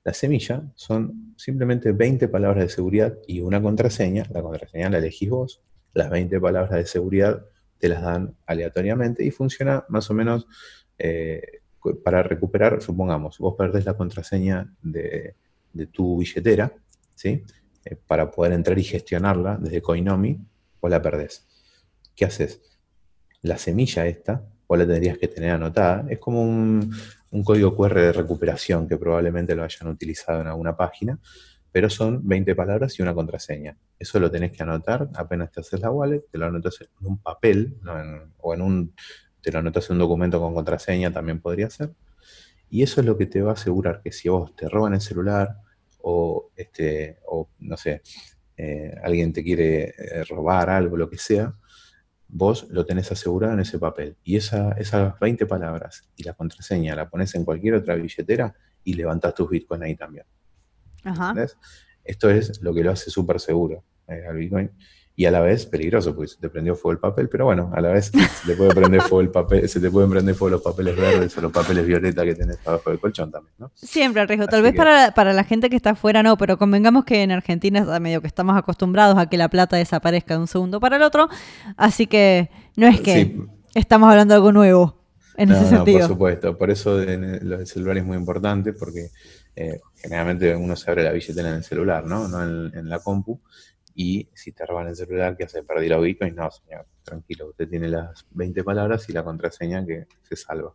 [0.04, 4.26] las semillas son simplemente 20 palabras de seguridad y una contraseña.
[4.32, 5.62] La contraseña la elegís vos.
[5.93, 7.46] Las 20 palabras de seguridad
[7.78, 10.48] te las dan aleatoriamente y funciona más o menos
[10.98, 11.62] eh,
[12.04, 15.36] para recuperar, supongamos, vos perdés la contraseña de,
[15.91, 16.74] tu billetera,
[17.13, 17.43] ¿sí?
[17.86, 20.39] Eh, para poder entrar y gestionarla desde Coinomi,
[20.82, 21.48] vos la perdés.
[22.15, 22.62] ¿Qué haces?
[23.41, 26.91] La semilla esta, o la tendrías que tener anotada, es como un,
[27.43, 31.19] código QR de recuperación que probablemente lo hayan utilizado en alguna página,
[31.71, 33.78] pero son 20 palabras y una contraseña.
[34.00, 37.21] Eso lo tenés que anotar apenas te haces la wallet, te lo anotas en un
[37.21, 37.78] papel,
[38.39, 38.93] o en un,
[39.41, 41.91] te lo anotas en un documento con contraseña, también podría ser.
[42.69, 45.02] Y eso es lo que te va a asegurar que si vos te roban el
[45.02, 45.58] celular,
[46.02, 48.02] o, este, o no sé,
[48.56, 51.54] eh, alguien te quiere eh, robar algo, lo que sea,
[52.28, 54.18] vos lo tenés asegurado en ese papel.
[54.24, 58.94] Y esa, esas 20 palabras y la contraseña la pones en cualquier otra billetera y
[58.94, 60.26] levantás tus bitcoins ahí también.
[62.04, 64.72] Esto es lo que lo hace súper seguro eh, al bitcoin
[65.19, 67.82] y a la vez peligroso, porque se te prendió fuego el papel, pero bueno, a
[67.82, 70.62] la vez se te puede prender fuego el papel, se te pueden prender fuego los
[70.62, 73.71] papeles verdes o los papeles violeta que tenés abajo del colchón también, ¿no?
[73.73, 74.45] Siempre el riesgo.
[74.45, 77.99] Tal vez para, para, la gente que está afuera no, pero convengamos que en Argentina
[77.99, 81.30] medio que estamos acostumbrados a que la plata desaparezca de un segundo para el otro,
[81.77, 83.39] así que no es que
[83.73, 85.01] estamos hablando de algo nuevo
[85.36, 86.01] en ese sentido.
[86.01, 89.10] por supuesto, por eso el celular es muy importante, porque
[89.56, 92.27] eh, generalmente uno se abre la billetera en el celular, ¿no?
[92.27, 93.41] No en, en la compu
[94.00, 95.64] y si te roban el celular, ¿qué hace?
[95.64, 96.36] Perdí la Bitcoin.
[96.36, 100.72] No, señor, tranquilo, usted tiene las 20 palabras y la contraseña que se salva.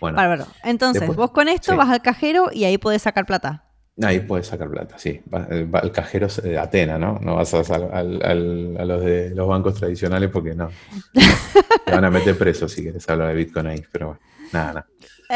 [0.00, 0.46] Bueno, Bárbaro.
[0.62, 1.76] Entonces, después- vos con esto sí.
[1.78, 3.64] vas al cajero y ahí podés sacar plata.
[4.02, 5.20] ahí puedes sacar plata, sí.
[5.32, 7.18] Va, eh, va al cajero de Atena, ¿no?
[7.20, 10.68] No vas a, al- al- a los de los bancos tradicionales porque no.
[11.84, 14.20] Te van a meter preso si quieres hablar de Bitcoin ahí, pero bueno,
[14.52, 14.86] nada, nada.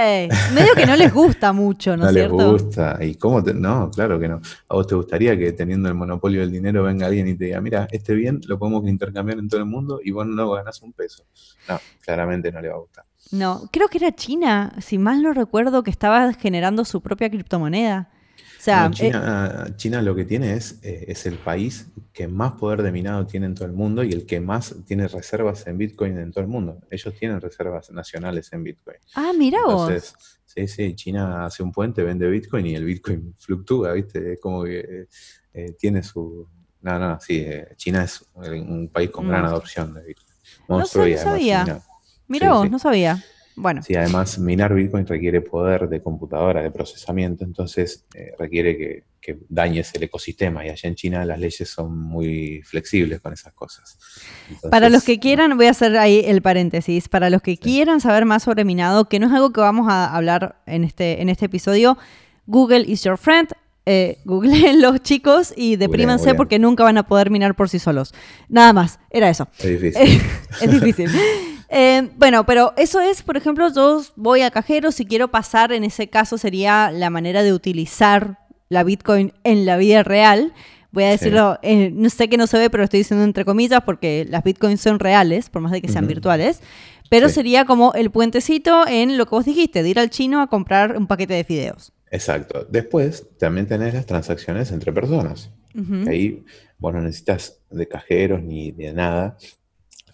[0.00, 2.52] Eh, medio que no les gusta mucho, ¿no, No es les cierto?
[2.52, 2.98] gusta.
[3.00, 3.52] ¿Y cómo te.?
[3.54, 4.40] No, claro que no.
[4.68, 7.60] ¿A vos te gustaría que teniendo el monopolio del dinero venga alguien y te diga,
[7.60, 10.92] mira, este bien lo podemos intercambiar en todo el mundo y vos no ganás un
[10.92, 11.24] peso?
[11.68, 13.04] No, claramente no le va a gustar.
[13.30, 18.10] No, creo que era China, si mal no recuerdo, que estaba generando su propia criptomoneda.
[18.58, 22.52] O sea, No, China, China lo que tiene es, eh, es el país que más
[22.52, 25.78] poder de minado tiene en todo el mundo y el que más tiene reservas en
[25.78, 26.80] Bitcoin en todo el mundo.
[26.90, 28.96] Ellos tienen reservas nacionales en Bitcoin.
[28.96, 29.88] eh, ah, mira vos.
[29.88, 34.32] Entonces, sí, sí, China hace un puente, vende Bitcoin y el Bitcoin fluctúa, ¿viste?
[34.32, 35.06] Es como que eh,
[35.54, 36.48] eh, tiene su...
[36.80, 39.48] No, no, sí, eh, China es un país con gran No.
[39.48, 40.28] adopción de Bitcoin.
[40.68, 41.82] No Monstruo sé, y no sabía.
[42.26, 42.70] Mira sí, vos, sí.
[42.70, 43.24] no sabía.
[43.60, 49.04] Bueno, Sí, además minar Bitcoin requiere poder de computadora, de procesamiento, entonces eh, requiere que,
[49.20, 53.52] que dañes el ecosistema y allá en China las leyes son muy flexibles con esas
[53.52, 53.98] cosas.
[54.70, 58.24] para los que quieran, voy a hacer ahí el paréntesis, para los que quieran saber
[58.24, 61.46] más sobre minado, que no es algo que vamos a hablar en este, en este
[61.46, 61.98] episodio,
[62.46, 63.50] Google is your friend.
[63.90, 66.36] Eh, googleen los chicos y deprímense googleen.
[66.36, 68.12] porque nunca van a poder minar por sí solos.
[68.48, 69.48] Nada más, era eso.
[69.58, 70.22] Es difícil.
[70.60, 71.10] es difícil.
[71.70, 75.84] Eh, bueno, pero eso es, por ejemplo, yo voy a cajero, si quiero pasar, en
[75.84, 80.52] ese caso sería la manera de utilizar la Bitcoin en la vida real.
[80.92, 81.12] Voy a Sí.
[81.12, 84.42] decirlo, eh, no sé que no se ve, pero estoy diciendo entre comillas porque las
[84.42, 86.60] Bitcoins son reales, por más de que sean virtuales.
[87.10, 87.36] Pero Sí.
[87.36, 90.96] sería como el puentecito en lo que vos dijiste, de ir al chino a comprar
[90.96, 91.92] un paquete de fideos.
[92.10, 92.66] Exacto.
[92.70, 95.50] Después también tenés las transacciones entre personas.
[95.74, 96.04] Ujú.
[96.04, 96.44] que Ahí
[96.78, 99.36] vos no necesitas de cajeros ni de nada.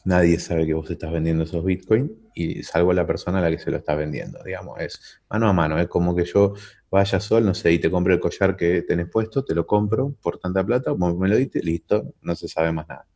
[0.05, 3.59] Nadie sabe que vos estás vendiendo esos Bitcoin y salvo la persona a la que
[3.59, 4.43] se lo está vendiendo.
[4.45, 5.79] Digamos, es mano a mano.
[5.79, 6.55] Es como que yo
[6.91, 10.15] vaya sol, no sé, y te compro el collar que tenés puesto, te lo compro
[10.21, 13.09] por tanta plata, vos me lo diste, listo, no se sabe más nada.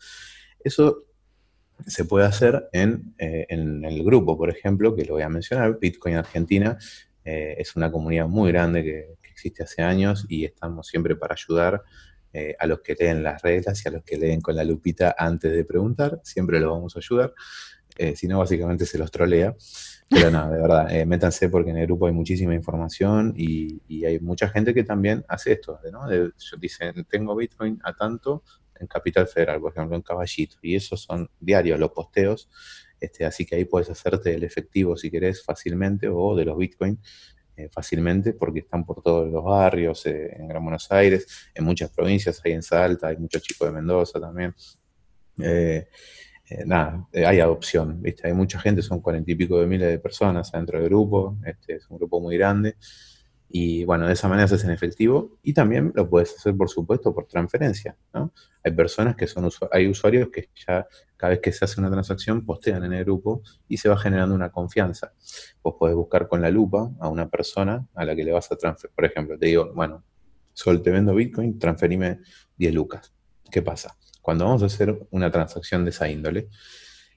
[0.64, 1.05] Eso
[1.87, 5.79] se puede hacer en, eh, en el grupo, por ejemplo, que lo voy a mencionar,
[5.79, 6.79] Bitcoin Argentina.
[7.24, 11.35] eh, es una comunidad muy grande que, que existe hace años y estamos siempre para
[11.35, 11.83] ayudar
[12.32, 15.14] eh, a los que leen las reglas y a los que leen con la lupita
[15.18, 17.34] antes de preguntar, siempre los vamos a ayudar.
[17.96, 19.56] Eh, si no, básicamente se los trolea.
[20.10, 24.04] Pero no, de verdad, eh, métanse porque en el grupo hay muchísima información y, y
[24.06, 26.08] hay mucha gente que también hace esto, ¿no?
[26.08, 28.42] De- dicen, tengo Bitcoin a tanto
[28.80, 32.48] en Capital Federal, por ejemplo, en Caballito, y esos son diarios los posteos,
[33.00, 36.98] este, así que ahí puedes hacerte el efectivo si querés fácilmente o de los Bitcoin
[37.58, 41.90] eh, fácilmente porque están por todos los barrios, eh, en Gran Buenos Aires, en muchas
[41.90, 44.54] provincias, hay en Salta, hay muchos chicos de Mendoza también.
[45.42, 45.88] Eh,
[46.50, 48.28] eh, nada, hay adopción, ¿viste?
[48.28, 51.74] Hay mucha gente, son cuarenta y pico de miles de personas dentro del grupo, este
[51.74, 52.76] es un grupo muy grande.
[53.50, 56.68] Y bueno, de esa manera se hace en efectivo y también lo puedes hacer, por
[56.68, 58.32] supuesto, por transferencia, ¿no?
[58.62, 61.90] Hay personas que son, usu- hay usuarios que ya cada vez que se hace una
[61.90, 65.12] transacción postean en el grupo y se va generando una confianza.
[65.62, 68.56] Vos podés buscar con la lupa a una persona a la que le vas a
[68.56, 70.04] transferir, por ejemplo, te digo, bueno,
[70.52, 72.20] Sol, te vendo Bitcoin, transferime
[72.56, 73.14] 10 lucas.
[73.50, 73.96] ¿Qué pasa?
[74.20, 76.48] Cuando vamos a hacer una transacción de esa índole,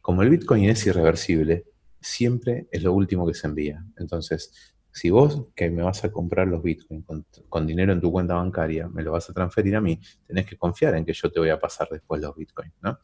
[0.02, 1.65] como el Bitcoin es irreversible,
[2.00, 3.84] siempre es lo último que se envía.
[3.98, 7.06] Entonces, si vos que me vas a comprar los Bitcoin
[7.47, 10.58] con, dinero en tu cuenta bancaria, me lo vas a transferir a mí, tenés que
[10.58, 12.99] confiar en que yo te voy a pasar después los Bitcoin, ¿no?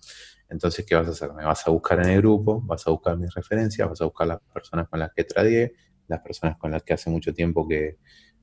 [0.49, 1.33] Entonces, ¿qué vas a hacer?
[1.33, 4.27] Me vas a buscar en el grupo, vas a buscar mis referencias, vas a buscar
[4.27, 5.73] las personas con las que tradeé,
[6.07, 7.97] las personas con las que hace mucho tiempo que,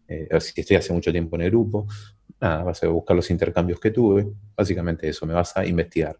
[0.08, 1.86] eh, si estoy hace mucho tiempo en el grupo,
[2.40, 4.26] nada, vas a buscar los intercambios que tuve,
[4.56, 6.18] básicamente eso, me vas a investigar.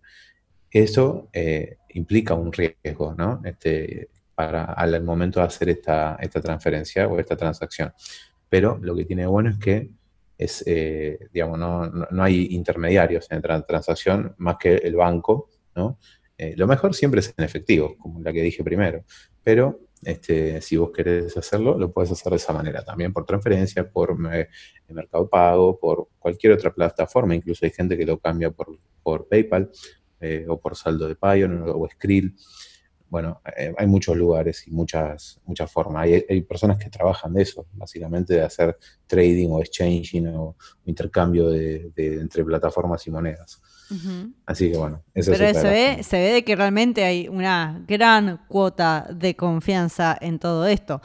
[0.70, 3.40] Eso eh, implica un riesgo, ¿no?
[3.44, 7.92] Este, para al momento de hacer esta, esta transferencia o esta transacción.
[8.48, 9.90] Pero lo que tiene bueno es que
[10.36, 15.98] es, eh, digamos, no, no, hay intermediarios en la transacción más que el banco, ¿no?
[16.36, 19.04] Eh, lo mejor siempre es en efectivo, como la que dije primero,
[19.42, 23.88] pero este, si vos querés hacerlo, lo puedes hacer de esa manera, también por transferencia,
[23.88, 24.48] por eh,
[24.88, 29.70] Mercado Pago, por cualquier otra plataforma, incluso hay gente que lo cambia por, por PayPal
[30.20, 32.36] eh, o por saldo de Payon o Skrill.
[33.08, 36.04] Bueno, eh, hay muchos lugares y muchas, muchas formas.
[36.04, 41.48] Hay, hay, personas que trabajan de eso, básicamente de hacer trading o exchanging o, intercambio
[41.48, 43.60] de, de, entre plataformas y monedas.
[43.90, 44.32] Uh -huh.
[44.46, 48.44] Así que bueno, eso Pero se ve, se ve de que realmente hay una gran
[48.48, 51.00] cuota de confianza en todo esto.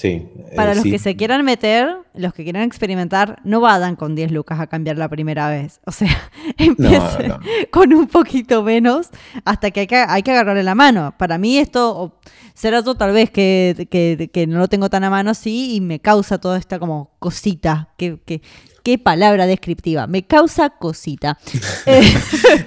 [0.00, 0.26] Sí.
[0.56, 0.90] Para eh, los sí.
[0.90, 4.96] que se quieran meter, los que quieran experimentar, no vayan con 10 lucas a cambiar
[4.96, 5.80] la primera vez.
[5.84, 6.08] O sea,
[6.56, 7.38] empiecen no.
[7.70, 9.08] con un poquito menos
[9.44, 11.14] hasta que hay que, hay que agarrarle la mano.
[11.18, 12.18] Para mí esto,
[12.54, 15.80] será yo tal vez que, que- que no lo tengo tan a mano así y
[15.82, 17.90] me causa toda esta como cosita.
[17.98, 18.40] Que, que-
[18.82, 20.06] qué palabra descriptiva.
[20.06, 21.38] Me causa cosita.
[21.86, 22.02] Eh,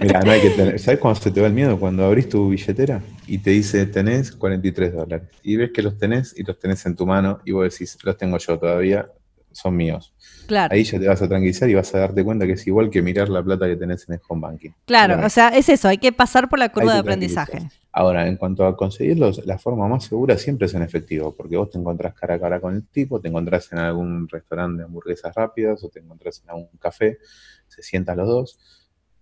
[0.02, 0.80] Mira, no hay que tener.
[0.80, 1.80] ¿Sabes cuándo se te va el miedo?
[1.80, 5.30] Cuando abrís tu billetera y te dice tenés 43 dólares.
[5.44, 8.18] Y ves que los tenés y los tenés en tu mano y vos decís, los
[8.18, 9.10] tengo yo todavía,
[9.52, 10.14] son míos.
[10.48, 10.74] claro.
[10.74, 13.02] Ahí ya te vas a tranquilizar y vas a darte cuenta que es igual que
[13.02, 14.72] mirar la plata que tenés en el home banking.
[14.86, 17.70] Claro, o sea, es eso, hay que pasar por la curva de aprendizaje.
[17.92, 21.70] Ahora, en cuanto a conseguirlos, la forma más segura siempre es en efectivo, porque vos
[21.70, 25.34] te encontrás cara a cara con el tipo, te encontrás en algún restaurante de hamburguesas
[25.36, 27.20] rápidas o te encontrás en algún café,
[27.68, 28.60] se sientan los dos.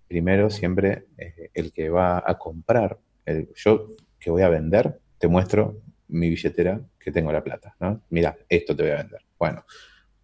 [0.08, 5.28] Primero, siempre eh, el que va a comprar, el- yo que voy a vender, te
[5.28, 8.02] muestro mi billetera que tengo la plata, ¿no?
[8.10, 9.22] Mira, esto te voy a vender.
[9.40, 9.66] Bueno,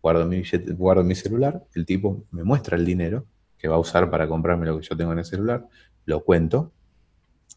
[0.02, 0.44] guardo mi,
[0.76, 3.26] guardo mi celular, el tipo me muestra el dinero
[3.58, 5.68] que va a usar para comprarme lo que yo tengo en el celular,
[6.06, 6.74] lo cuento,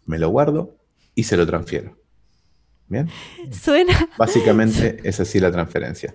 [0.07, 0.79] me lo guardo
[1.15, 2.00] y se lo transfiero.
[2.91, 3.09] ¿Bien?
[3.53, 6.13] Suena, Básicamente es así la transferencia.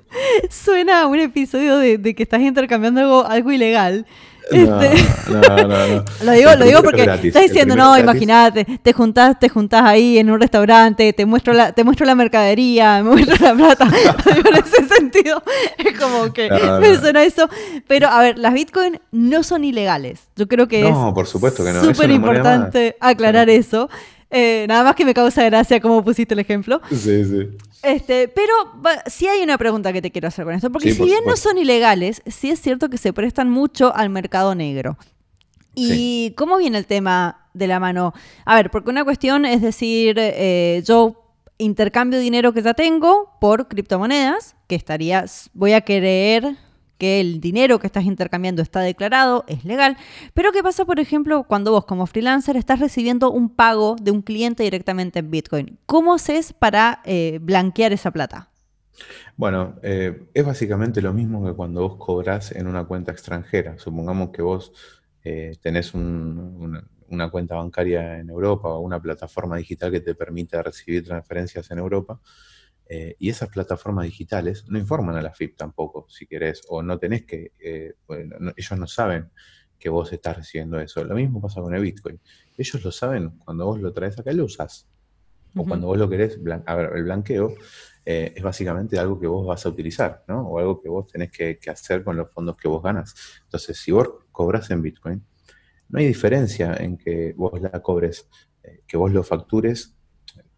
[0.50, 4.06] suena a un episodio de, de que estás intercambiando algo, algo ilegal.
[4.52, 6.06] No, Este- no, no, no.
[6.24, 10.20] Lo digo, lo digo porque gratis, estás diciendo, no, imagínate, te juntás, te juntás ahí
[10.20, 13.86] en un restaurante, te muestro la, te muestro la mercadería, me muestro la plata.
[14.36, 15.42] Digo, en ese sentido,
[15.80, 17.50] es como que No, me suena eso.
[17.88, 20.28] Pero, a ver, las Bitcoin no son ilegales.
[20.36, 23.90] Yo creo que No, es por supuesto que no, súper importante aclarar eso.
[24.38, 26.82] Eh, nada más que me causa gracia cómo pusiste el ejemplo.
[26.89, 27.48] Sí, sí.
[27.84, 28.54] Este, pero
[29.06, 31.21] sí hay una pregunta que te quiero hacer con esto, porque Sí, si por bien
[31.26, 34.98] no son ilegales, sí es cierto que se prestan mucho al mercado negro.
[35.74, 38.13] ¿Y cómo viene el tema de la mano?
[38.43, 41.21] A ver, porque una cuestión es decir, eh, yo
[41.58, 46.58] intercambio dinero que ya tengo por criptomonedas, que estaría, voy a creer
[46.97, 49.97] que el dinero que estás intercambiando está declarado, es legal,
[50.34, 54.21] pero ¿qué pasa, por ejemplo, cuando vos como freelancer estás recibiendo un pago de un
[54.21, 55.79] cliente directamente en Bitcoin?
[55.86, 58.49] ¿Cómo haces para eh, blanquear esa plata?
[59.38, 63.77] Bueno, eh, es básicamente lo mismo que cuando vos cobrás en una cuenta extranjera.
[63.77, 64.71] Supongamos que vos
[65.23, 70.15] eh, tenés un- una, una cuenta bancaria en Europa o una plataforma digital que te
[70.15, 72.19] permite recibir transferencias en Europa.
[72.88, 76.98] Eh, y esas plataformas digitales no informan a la FIP tampoco, si querés, o no
[77.00, 79.32] tenés que, eh, bueno, no- ellos no saben
[79.80, 81.04] que vos estás recibiendo eso.
[81.04, 82.19] Lo mismo pasa con el Bitcoin.
[82.58, 84.88] Ellos lo saben cuando vos lo traes acá y lo usás.
[85.58, 87.56] O cuando vos lo querés, blan- a ver, el blanqueo
[88.06, 90.41] eh, es básicamente algo que vos vas a utilizar, ¿no?
[90.50, 93.15] O algo que vos tenés que, que hacer con los fondos que vos ganas.
[93.43, 95.26] Entonces, si vos cobras en Bitcoin,
[95.89, 98.30] no hay diferencia en que vos la cobres,
[98.63, 99.95] eh, que vos lo factures.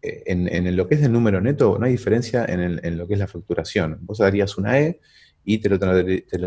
[0.02, 3.06] En, en lo que es el número neto, no hay diferencia en, el- en lo
[3.06, 3.98] que es la facturación.
[4.02, 5.00] Vos darías una E
[5.44, 6.38] y te lo, te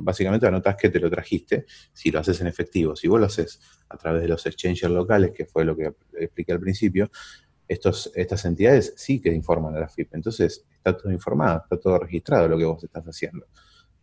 [0.00, 2.96] básicamente anotás que te lo trajiste si lo haces en efectivo.
[2.96, 6.52] Si vos lo haces a través de los exchanges locales, que fue lo que expliqué
[6.52, 7.10] al principio,
[7.68, 10.14] estos, estas entidades sí que informan a la FIP.
[10.14, 13.46] Entonces, está todo informado, está todo registrado lo que vos estás haciendo.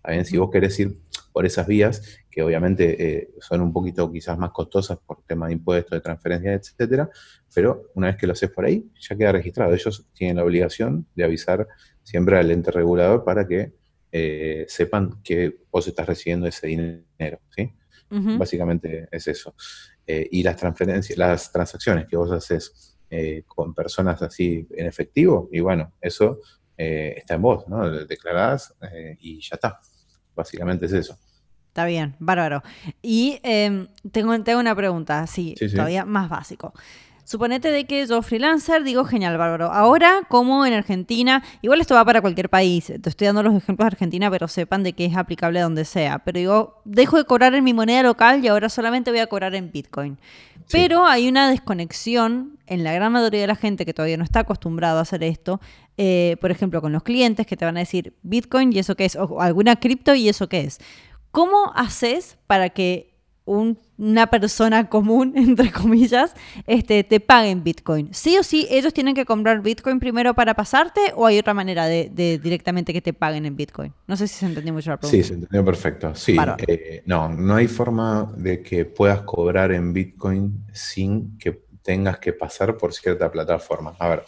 [0.01, 0.97] También si vos querés ir
[1.31, 5.53] por esas vías, que obviamente eh, son un poquito quizás más costosas por tema de
[5.53, 7.09] impuestos, de transferencias, etcétera,
[7.53, 9.73] pero una vez que lo haces por ahí, ya queda registrado.
[9.73, 11.67] Ellos tienen la obligación de avisar
[12.03, 13.73] siempre al ente regulador para que
[14.12, 17.71] eh, sepan que vos estás recibiendo ese dinero, ¿sí?
[18.12, 19.53] Básicamente es eso.
[20.07, 25.47] Eh, y las transferencias, las transacciones que vos haces eh, con personas así en efectivo,
[25.51, 26.39] y bueno, eso
[26.81, 27.89] eh, está en vos, ¿no?
[28.05, 29.79] Declarás eh, y ya está.
[30.33, 31.17] Básicamente es eso.
[31.67, 32.63] Está bien, bárbaro.
[33.01, 35.75] Y em, tengo, tengo una pregunta, sí, Sí, sí.
[35.75, 36.73] todavía más básico.
[37.29, 39.71] Suponete de que yo freelancer digo, genial, bárbaro.
[39.71, 43.85] Ahora, como en Argentina, igual esto va para cualquier país, te estoy dando los ejemplos
[43.85, 46.17] de Argentina, pero sepan de que es aplicable donde sea.
[46.17, 49.53] Pero digo, dejo de cobrar en mi moneda local y ahora solamente voy a cobrar
[49.53, 50.17] en Bitcoin.
[50.55, 50.63] Sí.
[50.71, 54.39] Pero hay una desconexión en la gran mayoría de la gente que todavía no está
[54.39, 55.61] acostumbrado a hacer esto.
[55.97, 59.05] eh, por ejemplo, con los clientes que te van a decir Bitcoin y eso qué
[59.05, 60.79] es, o alguna cripto y eso qué es.
[61.29, 63.09] ¿Cómo haces para que
[63.49, 66.34] un- una persona común, entre comillas,
[66.67, 68.13] este, te pague en Bitcoin?
[68.13, 71.86] ¿Sí o sí ellos tienen que comprar Bitcoin primero para pasarte o hay otra manera
[71.88, 73.93] de, de directamente que te paguen en Bitcoin?
[74.07, 75.28] No sé si se entendió mucho la Sí, pregunta.
[75.28, 76.15] se entendió perfecto.
[76.15, 82.19] Sí, eh, no, no hay forma de que puedas cobrar en Bitcoin sin que tengas
[82.19, 83.95] que pasar por cierta plataforma.
[83.99, 84.24] A ver,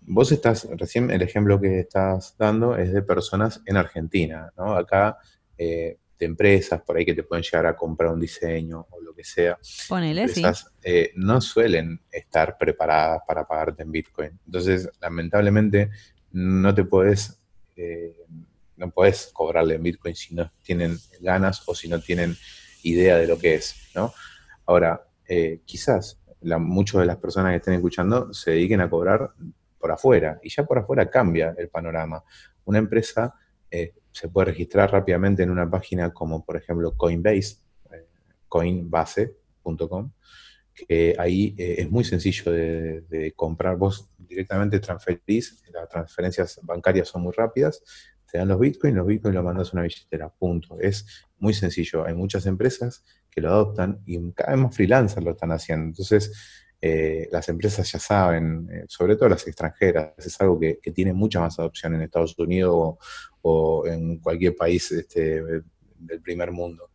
[0.00, 4.74] vos estás, recién el ejemplo que estás dando es de personas en Argentina, ¿no?
[4.74, 5.18] Acá,
[5.58, 9.14] eh, de empresas por ahí que te pueden llegar a comprar un diseño o lo
[9.14, 9.58] que sea.
[9.88, 10.40] Ponele, sí.
[10.40, 14.38] empresas eh, no suelen estar preparadas para pagarte en Bitcoin.
[14.46, 15.90] Entonces, lamentablemente,
[16.32, 17.40] no te puedes,
[17.76, 18.16] eh,
[18.76, 22.36] no puedes cobrarle en Bitcoin si no tienen ganas o si no tienen
[22.82, 24.12] idea de lo que es, ¿no?
[24.66, 29.32] Ahora, eh, quizás muchas de las personas que estén escuchando se dediquen a cobrar
[29.78, 32.22] por afuera y ya por afuera cambia el panorama.
[32.64, 33.34] Una empresa
[33.70, 37.58] eh, se puede registrar rápidamente en una página como por ejemplo Coinbase,
[38.48, 40.12] coinbase.com,
[40.74, 43.76] que ahí es muy sencillo de, de, comprar.
[43.76, 47.82] Vos directamente transferís, las transferencias bancarias son muy rápidas,
[48.30, 50.78] te dan los bitcoins, los bitcoins los mandas a una billetera, punto.
[50.80, 52.04] Es muy sencillo.
[52.04, 55.86] Hay muchas empresas que lo adoptan y cada vez más freelancers lo están haciendo.
[55.86, 56.32] Entonces,
[56.80, 61.40] eh, las empresas ya saben, eh, sobre todo las extranjeras, es algo que, tiene mucha
[61.40, 62.96] más adopción en Estados Unidos
[63.42, 65.42] o, en cualquier país este,
[65.98, 66.90] del primer mundo.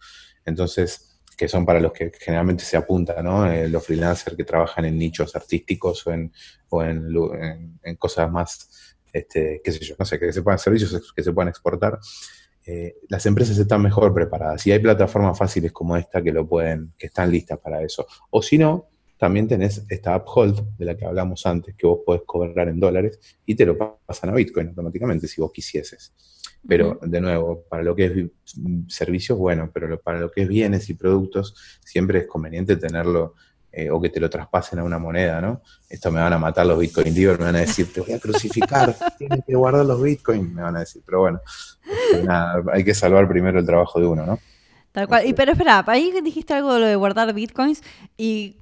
[0.45, 3.51] Entonces, que son para los que generalmente se apuntan, ¿no?
[3.51, 6.05] Eh, los freelancers que trabajan en nichos artísticos
[6.69, 11.23] o en cosas más, este, qué sé yo, no sé, que se puedan servicios que
[11.23, 11.99] se puedan exportar.
[12.65, 16.93] Eh, las empresas están mejor preparadas y hay plataformas fáciles como esta que lo pueden,
[16.97, 18.05] que están listas para eso.
[18.29, 22.23] O si no, también tenés esta Uphold de la que hablamos antes, que vos podés
[22.25, 26.13] cobrar en dólares y te lo pasan a Bitcoin automáticamente si vos quisieses.
[26.67, 28.13] Pero, de nuevo, para lo que es
[28.87, 33.35] servicios, bueno, pero para lo que es bienes y productos, siempre es conveniente tenerlo
[33.75, 35.61] eh, o que te lo traspasen a una moneda, ¿no?
[35.89, 38.19] Esto me van a matar los Bitcoin dealers, me van a decir, te voy a
[38.19, 41.41] crucificar, tienes que guardar los Bitcoin, me van a decir, pero bueno,
[42.13, 42.27] este,
[42.71, 44.39] hay que salvar primero el trabajo de uno, ¿no?
[44.91, 45.25] Tal cual.
[45.25, 47.81] Y, pero espera, ahí dijiste algo de lo de guardar Bitcoins
[48.15, 48.57] y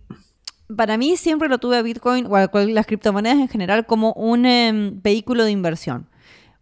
[0.76, 4.46] para mí siempre lo tuve a Bitcoin o a las criptomonedas en general como un
[4.46, 6.08] em, vehículo de inversión.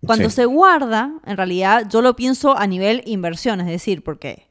[0.05, 4.47] Cuando se guarda, en realidad yo lo pienso a nivel inversión, es decir, porque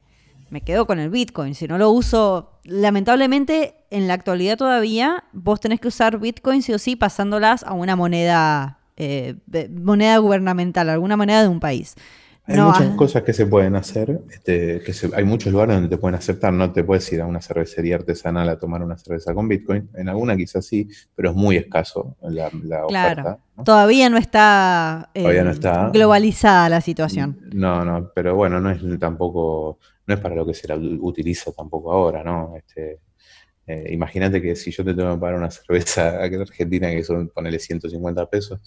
[0.51, 1.55] me quedo con el Bitcoin.
[1.55, 6.73] Si no lo uso, lamentablemente en la actualidad todavía vos tenés que usar Bitcoin sí
[6.75, 9.37] o sí pasándolas a una moneda, eh,
[9.71, 11.95] moneda gubernamental, alguna moneda de un país.
[12.49, 16.15] Hay muchas cosas que se pueden hacer, este, que hay muchos lugares donde te pueden
[16.15, 19.91] aceptar, no te puedes ir a una cervecería artesanal a tomar una cerveza con Bitcoin,
[19.95, 23.39] en alguna quizás sí, pero es muy escaso la, la claro.
[23.63, 27.39] Todavía no está, Todavía no está globalizada la situación.
[27.53, 31.53] No, no, pero bueno, no es tampoco, no es para lo que se la utiliza
[31.53, 32.55] tampoco ahora, ¿no?
[32.57, 33.01] Este,
[33.67, 37.05] eh, imagínate que si yo te tengo que pagar una cerveza aquí en Argentina que
[37.05, 38.59] son, ponele 150 pesos,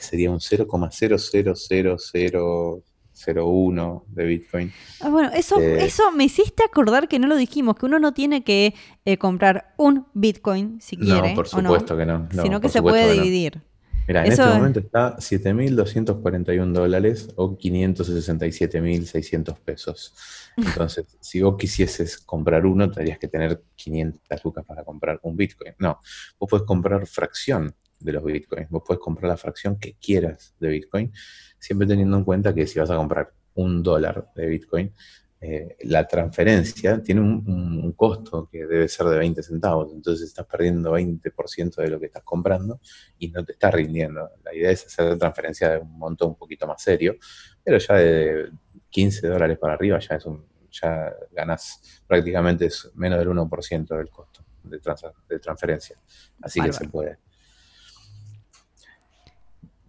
[0.00, 2.82] sería un 0,00000
[3.18, 4.72] 0,1 de Bitcoin.
[5.00, 8.12] Ah, bueno, eso, eh, eso me hiciste acordar que no lo dijimos, que uno no
[8.12, 11.30] tiene que eh, comprar un Bitcoin si quiere.
[11.30, 13.60] No, por supuesto que no, Sino que se puede dividir.
[14.06, 20.14] Mira, en este momento está 7.241 dólares o 567.600 pesos.
[20.56, 25.74] Entonces, si vos quisieses comprar uno, tendrías que tener 500 lucas para comprar un Bitcoin.
[25.78, 26.00] No,
[26.38, 28.68] vos puedes comprar fracción de los Bitcoins.
[28.70, 31.12] Vos puedes comprar la fracción que quieras de Bitcoin
[31.58, 34.92] siempre teniendo en cuenta que si vas a comprar un dólar de Bitcoin,
[35.40, 40.92] eh, la transferencia tiene un, costo que debe ser de 20 centavos, entonces estás perdiendo
[40.92, 42.80] 20% de lo que estás comprando
[43.18, 44.30] y no te está rindiendo.
[44.44, 47.16] La idea es hacer la transferencia de un monto un poquito más serio,
[47.62, 48.50] pero ya de
[48.90, 54.44] 15 dólares para arriba ya es un, ya ganas prácticamente menos del 1% del costo
[54.62, 54.80] de,
[55.28, 55.96] de transferencia.
[56.42, 57.18] Así que se puede.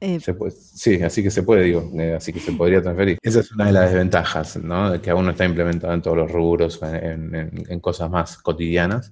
[0.01, 0.19] Eh,
[0.51, 3.17] sí, así que se puede, digo, eh, así que se podría transferir.
[3.21, 5.01] Esa es una de las desventajas, ¿no?
[5.01, 9.11] Que aún no está implementado en todos los rubros, en, cosas más cotidianas.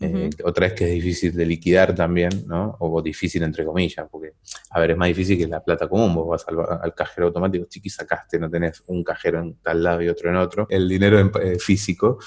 [0.00, 2.76] Eh, otra es que es difícil de liquidar también, ¿no?
[2.80, 4.32] O difícil entre comillas, porque,
[4.70, 6.14] a ver, es más difícil que la plata común.
[6.14, 6.46] Vos vas
[6.82, 10.36] al, cajero automático, chiqui, sacaste, no tenés un cajero en tal lado y otro en
[10.36, 10.66] otro.
[10.70, 12.18] El dinero físico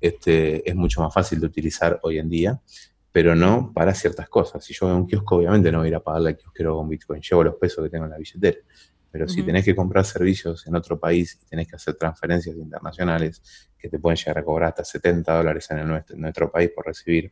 [0.00, 2.60] este, es mucho más fácil de utilizar hoy en día
[3.12, 4.64] pero no para ciertas cosas.
[4.64, 6.88] Si yo veo un kiosco, obviamente no voy a ir a pagarle al kiosquero con
[6.88, 8.58] Bitcoin, llevo los pesos que tengo en la billetera.
[9.12, 13.68] Pero si tenés que comprar servicios en otro país y tenés que hacer transferencias internacionales
[13.78, 15.86] que te pueden llegar a cobrar hasta 70 dólares en,
[16.18, 17.30] nuestro, país por recibir,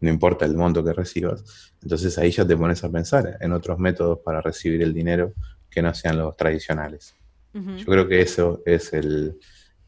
[0.00, 3.78] no importa el monto que recibas, entonces ahí ya te pones a pensar en otros
[3.78, 5.34] métodos para recibir el dinero
[5.68, 7.14] que no sean los tradicionales.
[7.52, 9.38] Yo creo que eso es el,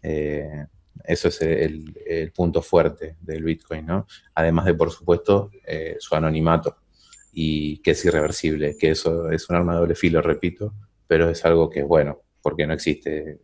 [0.02, 0.66] eh,
[1.04, 4.06] eso es el, punto fuerte del Bitcoin, ¿no?
[4.34, 6.76] Además de, por supuesto, eh, su anonimato
[7.32, 10.74] y que es irreversible, que eso es un arma de doble filo, repito,
[11.06, 13.38] pero es algo que es bueno, porque no existe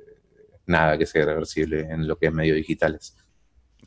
[0.66, 3.16] nada que sea irreversible en lo que es medios digitales.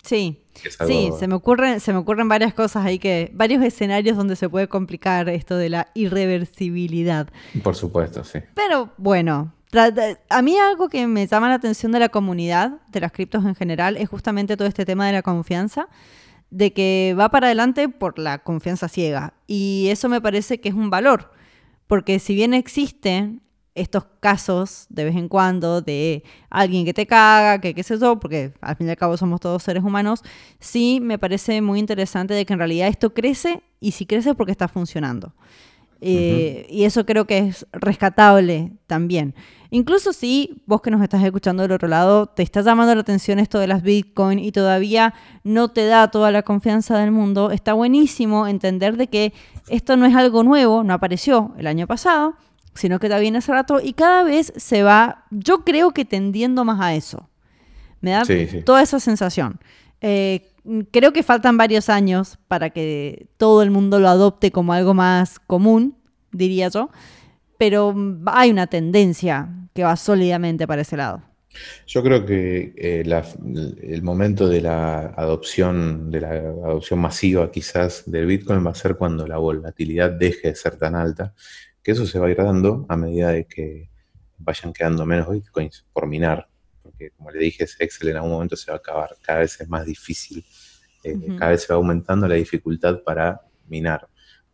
[0.04, 0.46] Sí,
[0.86, 4.48] sí, se me ocurren, se me ocurren varias cosas ahí que, varios escenarios donde se
[4.48, 7.28] puede complicar esto de la irreversibilidad.
[7.64, 8.40] Por supuesto, sí.
[8.54, 9.54] Pero bueno,
[10.30, 13.56] a mí algo que me llama la atención de la comunidad, de las criptos en
[13.56, 15.88] general, es justamente todo este tema de la confianza,
[16.50, 19.34] de que va para adelante por la confianza ciega.
[19.48, 21.32] Y eso me parece que es un valor,
[21.88, 23.42] Porque si bien existen
[23.78, 28.20] estos casos de vez en cuando de alguien que te caga, que qué sé yo,
[28.20, 30.22] porque al fin y al cabo somos todos seres humanos,
[30.60, 34.52] sí me parece muy interesante de que en realidad esto crece y si crece porque
[34.52, 35.34] está funcionando.
[36.00, 39.34] Eh, y eso creo que es rescatable también.
[39.70, 43.40] Incluso si vos que nos estás escuchando del otro lado, te está llamando la atención
[43.40, 47.74] esto de las Bitcoin y todavía no te da toda la confianza del mundo, está
[47.74, 49.34] buenísimo entender de que
[49.68, 52.36] esto no es algo nuevo, no apareció el año pasado,
[52.76, 56.64] sino que está bien hace rato y cada vez se va, yo creo que tendiendo
[56.64, 57.30] más a eso.
[58.00, 58.24] Me da
[58.64, 59.60] toda esa sensación.
[60.02, 60.52] Eh,
[60.92, 65.40] creo que faltan varios años para que todo el mundo lo adopte como algo más
[65.40, 65.98] común,
[66.32, 66.90] diría yo,
[67.58, 67.96] pero
[68.26, 71.22] hay una tendencia que va sólidamente para ese lado.
[71.88, 73.04] Yo creo que eh,
[73.82, 78.96] el momento de la adopción, de la adopción masiva quizás del Bitcoin va a ser
[78.96, 81.34] cuando la volatilidad deje de ser tan alta,
[81.82, 83.90] que eso se va a ir dando a medida de que
[84.38, 86.48] vayan quedando menos Bitcoins por minar
[86.98, 89.70] porque como le dije, Excel en algún momento se va a acabar, cada vez es
[89.70, 90.44] más difícil,
[91.04, 94.08] eh, cada vez se va aumentando la dificultad para minar,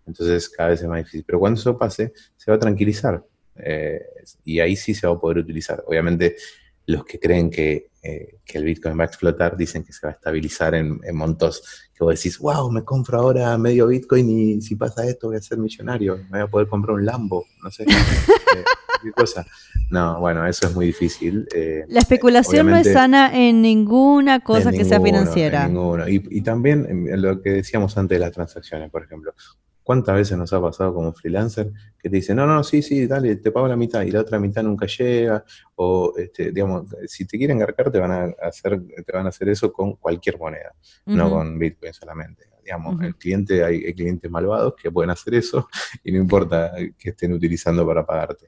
[0.06, 3.24] entonces cada vez es más difícil, pero cuando eso pase, se va a tranquilizar
[3.56, 4.02] eh,
[4.44, 5.84] y ahí sí se va a poder utilizar.
[5.88, 6.36] Obviamente
[6.86, 10.16] los que creen que, eh, el Bitcoin va a explotar dicen que se va a
[10.16, 15.08] estabilizar en, montos que vos decís, wow, me compro ahora medio Bitcoin y si pasa
[15.08, 17.86] esto voy a ser millonario, me voy a poder comprar un Lambo, no sé,
[19.12, 19.46] cosa.
[19.90, 21.48] No, bueno, eso es muy difícil.
[21.54, 25.70] Eh, la especulación no es sana en ninguna cosa que sea financiera.
[26.08, 29.34] Y, también lo que decíamos antes de las transacciones, por ejemplo.
[29.84, 33.36] ¿Cuántas veces nos ha pasado como freelancer que te dicen, no, no, sí, sí, dale,
[33.36, 35.44] te pago la mitad y la otra mitad nunca llega?
[35.76, 39.50] O, este, digamos, si te quieren encargar, te van a hacer, te van a hacer
[39.50, 40.74] eso con cualquier moneda,
[41.06, 42.46] no con Bitcoin solamente.
[42.64, 45.68] Digamos, el cliente, hay, hay, clientes malvados que pueden hacer eso
[46.04, 48.48] y no importa que estén utilizando para pagarte.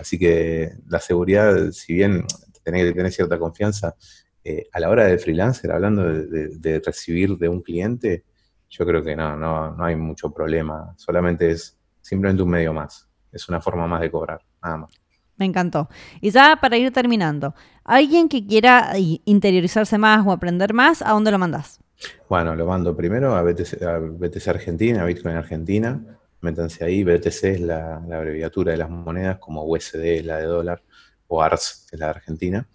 [0.00, 2.24] Así que la seguridad, si bien
[2.62, 3.94] tenés que tener cierta confianza,
[4.42, 8.24] eh, a la hora de freelancer, hablando de, recibir de un cliente,
[8.70, 10.94] yo creo que no, no, no hay mucho problema.
[10.96, 13.08] Solamente es simplemente un medio más.
[13.30, 14.90] Es una forma más de cobrar, nada más.
[15.36, 15.88] Me encantó.
[16.22, 21.30] Y ya para ir terminando, alguien que quiera interiorizarse más o aprender más, ¿a dónde
[21.30, 21.78] lo mandas?
[22.28, 27.44] Bueno, lo mando primero a BTC, a BTC Argentina, a Bitcoin Argentina métanse ahí, BTC
[27.44, 30.82] es la, abreviatura de las monedas, como USD es la de dólar,
[31.28, 32.68] o ARS es la de Argentina.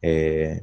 [0.00, 0.62] Eh,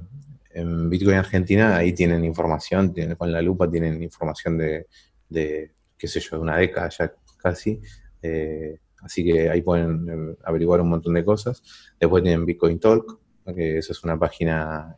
[0.51, 4.87] en Bitcoin Argentina ahí tienen información, con la lupa tienen información de,
[5.29, 7.81] qué sé yo, de una década ya casi.
[8.21, 11.61] Eh, así que ahí pueden eh, averiguar un montón de cosas.
[11.99, 13.19] Después tienen Bitcoin Talk,
[13.55, 14.95] que eso es una página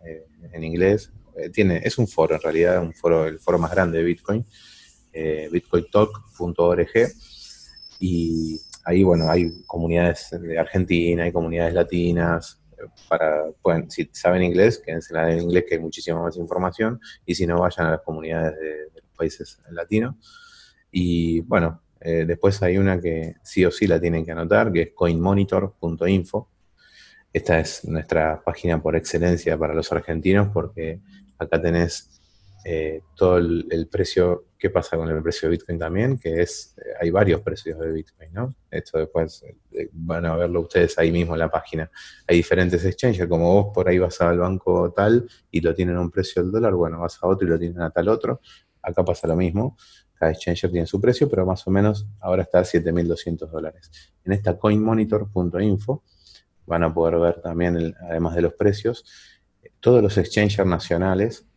[0.51, 1.11] en inglés.
[1.53, 4.45] tiene, es un foro en realidad, un foro, el foro más grande de Bitcoin,
[5.51, 6.89] bitcointalk.org
[8.01, 14.41] y ahí, bueno, hay comunidades de Argentina, hay comunidades latinas, eh, para, pueden, si saben
[14.41, 18.01] inglés, quédense en inglés que hay muchísima más información, y si no, vayan a las
[18.01, 20.15] comunidades de, los países latinos.
[20.91, 24.81] Y bueno, eh, después hay una que sí o sí la tienen que anotar, que
[24.81, 26.49] es coinmonitor.info.
[27.31, 31.01] Esta es nuestra página por excelencia para los argentinos porque
[31.37, 32.20] acá tenés
[32.63, 36.91] eh, todo el, precio, qué pasa con el precio de Bitcoin también, que es, eh,
[36.99, 38.55] hay varios precios de Bitcoin, ¿no?
[38.69, 41.89] Esto después eh, van a verlo ustedes ahí mismo en la página.
[42.27, 46.01] Hay diferentes exchanges, como vos por ahí vas al banco tal y lo tienen a
[46.01, 48.41] un precio del dólar, bueno, vas a otro y lo tienen a tal otro.
[48.83, 49.77] Acá pasa lo mismo,
[50.13, 53.89] cada exchanger tiene su precio, pero más o menos ahora está a 7.200 dólares.
[54.23, 56.03] En esta coinmonitor.info
[56.67, 59.03] van a poder ver también, además de los precios,
[59.79, 61.47] todos los exchangers nacionales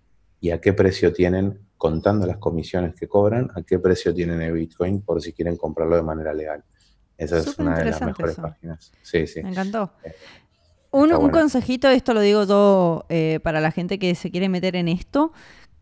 [0.45, 4.53] y a qué precio tienen, contando las comisiones que cobran, a qué precio tienen el
[4.53, 6.63] Bitcoin por si quieren comprarlo de manera legal.
[7.17, 8.93] Esa es una de las mejores páginas.
[9.01, 9.43] Sí, sí.
[9.43, 9.91] Me encantó.
[10.05, 10.15] Eh,
[10.91, 14.89] un, consejito, esto lo digo yo eh, para la gente que se quiere meter en
[14.89, 15.33] esto,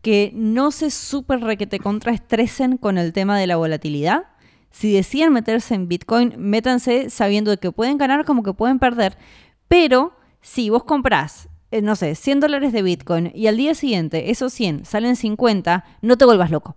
[0.01, 4.27] que no se súper requete contraestresen con el tema de la volatilidad.
[4.71, 9.17] Si deciden meterse en Bitcoin, métanse sabiendo que pueden ganar como que pueden perder,
[9.67, 14.29] pero si vos comprás eh, no sé, 100 dólares de Bitcoin y al día siguiente
[14.29, 16.75] esos 100 salen 50, no te vuelvas loco.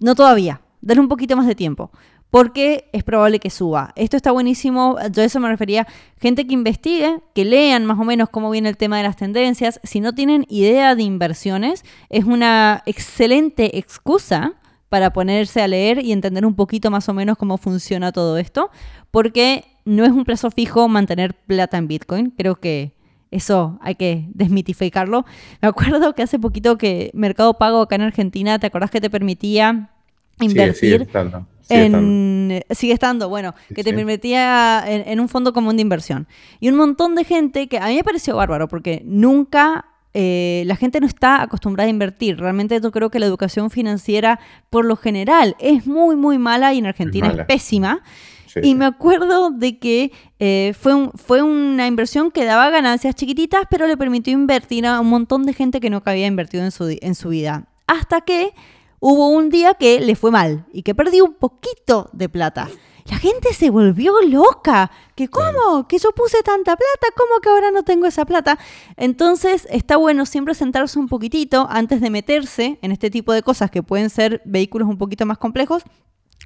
[0.00, 0.60] No todavía.
[0.82, 1.90] Dale un poquito más de tiempo.
[2.28, 3.92] Porque es probable que suba.
[3.96, 4.98] Esto está buenísimo.
[5.10, 5.86] Yo a eso me refería.
[6.20, 9.80] Gente que investigue, que lean más o menos cómo viene el tema de las tendencias.
[9.82, 14.54] Si no tienen idea de inversiones, es una excelente excusa
[14.90, 18.70] para ponerse a leer y entender un poquito más o menos cómo funciona todo esto.
[19.10, 22.30] Porque no es un plazo fijo mantener plata en Bitcoin.
[22.30, 22.94] Creo que
[23.32, 25.24] eso hay que desmitificarlo.
[25.60, 29.10] Me acuerdo que hace poquito que Mercado Pago acá en Argentina, ¿te acordás que te
[29.10, 29.90] permitía
[30.40, 30.74] invertir.
[30.74, 31.46] Sigue, sigue estando.
[31.62, 32.74] Sigue, en, estando.
[32.74, 33.28] sigue estando.
[33.28, 36.26] bueno, que te permitía en, en, un fondo común de inversión.
[36.60, 40.76] Y un montón de gente que a mí me pareció bárbaro, porque nunca eh, la
[40.76, 42.38] gente no está acostumbrada a invertir.
[42.38, 46.78] Realmente yo creo que la educación financiera, por lo general, es muy, muy mala y
[46.78, 48.02] en Argentina es, pésima.
[48.62, 53.62] Y me acuerdo de que eh, fue, un, fue una inversión que daba ganancias chiquititas,
[53.70, 56.96] pero le permitió invertir a un montón de gente que no había invertido en su,
[57.00, 57.68] en su vida.
[57.86, 58.54] Hasta que
[59.00, 62.68] hubo un día que le fue mal y que perdió un poquito de plata.
[63.06, 64.90] La gente se volvió loca.
[65.16, 65.88] ¿Que cómo?
[65.88, 68.58] Que yo puse tanta plata, ¿cómo que ahora no tengo esa plata?
[68.96, 73.70] Entonces está bueno siempre sentarse un poquitito antes de meterse en este tipo de cosas
[73.70, 75.82] que pueden ser vehículos un poquito más complejos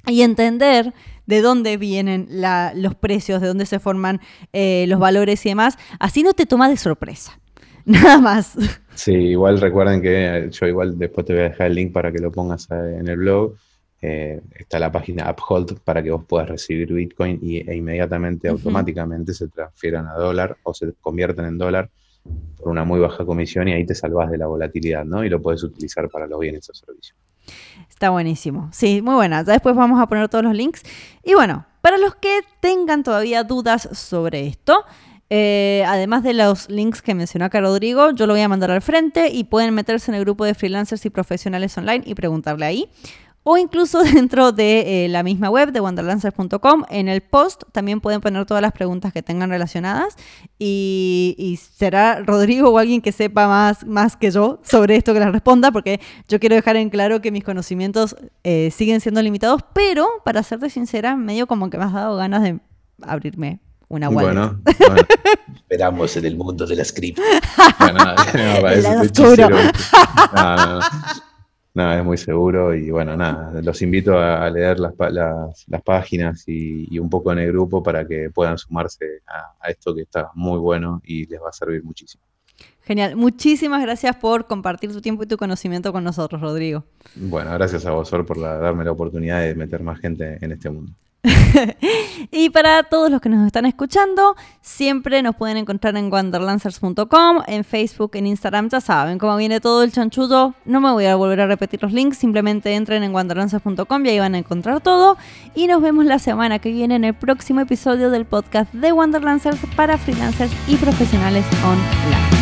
[0.07, 0.93] y entender
[1.25, 2.27] de dónde vienen
[2.75, 4.21] los precios, de dónde se forman
[4.53, 5.77] eh, los valores y demás.
[5.99, 7.39] Así no te toma de sorpresa.
[7.85, 8.55] Nada más.
[8.95, 12.19] Sí, igual recuerden que yo igual después te voy a dejar el link para que
[12.19, 13.53] lo pongas eh, en el blog
[13.99, 19.33] eh, está la página Uphold para que vos puedas recibir Bitcoin y, e inmediatamente, automáticamente
[19.33, 21.89] se transfieran a dólar o se convierten en dólar
[22.57, 25.23] por una muy baja comisión y ahí te salvas de la volatilidad, ¿no?
[25.23, 27.17] Y lo puedes utilizar para los bienes o servicios.
[27.89, 28.69] Está buenísimo.
[28.71, 29.43] Sí, muy buena.
[29.43, 30.83] Ya después vamos a poner todos los links.
[31.23, 34.85] Y bueno, para los que tengan todavía dudas sobre esto,
[35.29, 38.81] eh, además de los links que mencionó acá Rodrigo, yo lo voy a mandar al
[38.81, 42.89] frente y pueden meterse en el grupo de freelancers y profesionales online y preguntarle ahí
[43.49, 46.83] o incluso dentro de eh, la misma web de wonderlancers.com.
[46.89, 50.17] En el post también pueden poner todas las preguntas que tengan relacionadas
[50.59, 55.31] y, será Rodrigo o alguien que sepa más, más que yo sobre esto que les
[55.31, 60.09] responda, porque yo quiero dejar en claro que mis conocimientos eh, siguen siendo limitados, pero
[60.25, 62.59] para serte sincera, medio como que me has dado ganas de
[63.01, 64.33] abrirme una wallet.
[64.33, 64.59] Bueno,
[65.55, 67.21] esperamos en el mundo de las cripto.
[71.77, 74.95] Nada, es muy seguro y bueno, nada, los invito a leer las,
[75.67, 80.01] las, páginas y, un poco en el grupo para que puedan sumarse a, esto que
[80.01, 82.23] está muy bueno y les va a servir muchísimo.
[82.81, 86.83] Genial, muchísimas gracias por compartir tu tiempo y tu conocimiento con nosotros, Rodrigo.
[87.13, 90.93] Bueno, gracias a vos, por darme la oportunidad de meter más gente en este mundo.
[92.31, 97.63] y para todos los que nos están escuchando, siempre nos pueden encontrar en wanderlancers.com, en
[97.63, 100.53] Facebook, en Instagram, ya saben cómo viene todo el chanchullo.
[100.65, 104.19] No me voy a volver a repetir los links, simplemente entren en wanderlancers.com y ahí
[104.19, 105.17] van a encontrar todo.
[105.55, 109.59] Y nos vemos la semana que viene en el próximo episodio del podcast de Wanderlancers
[109.75, 112.36] para freelancers y profesionales online.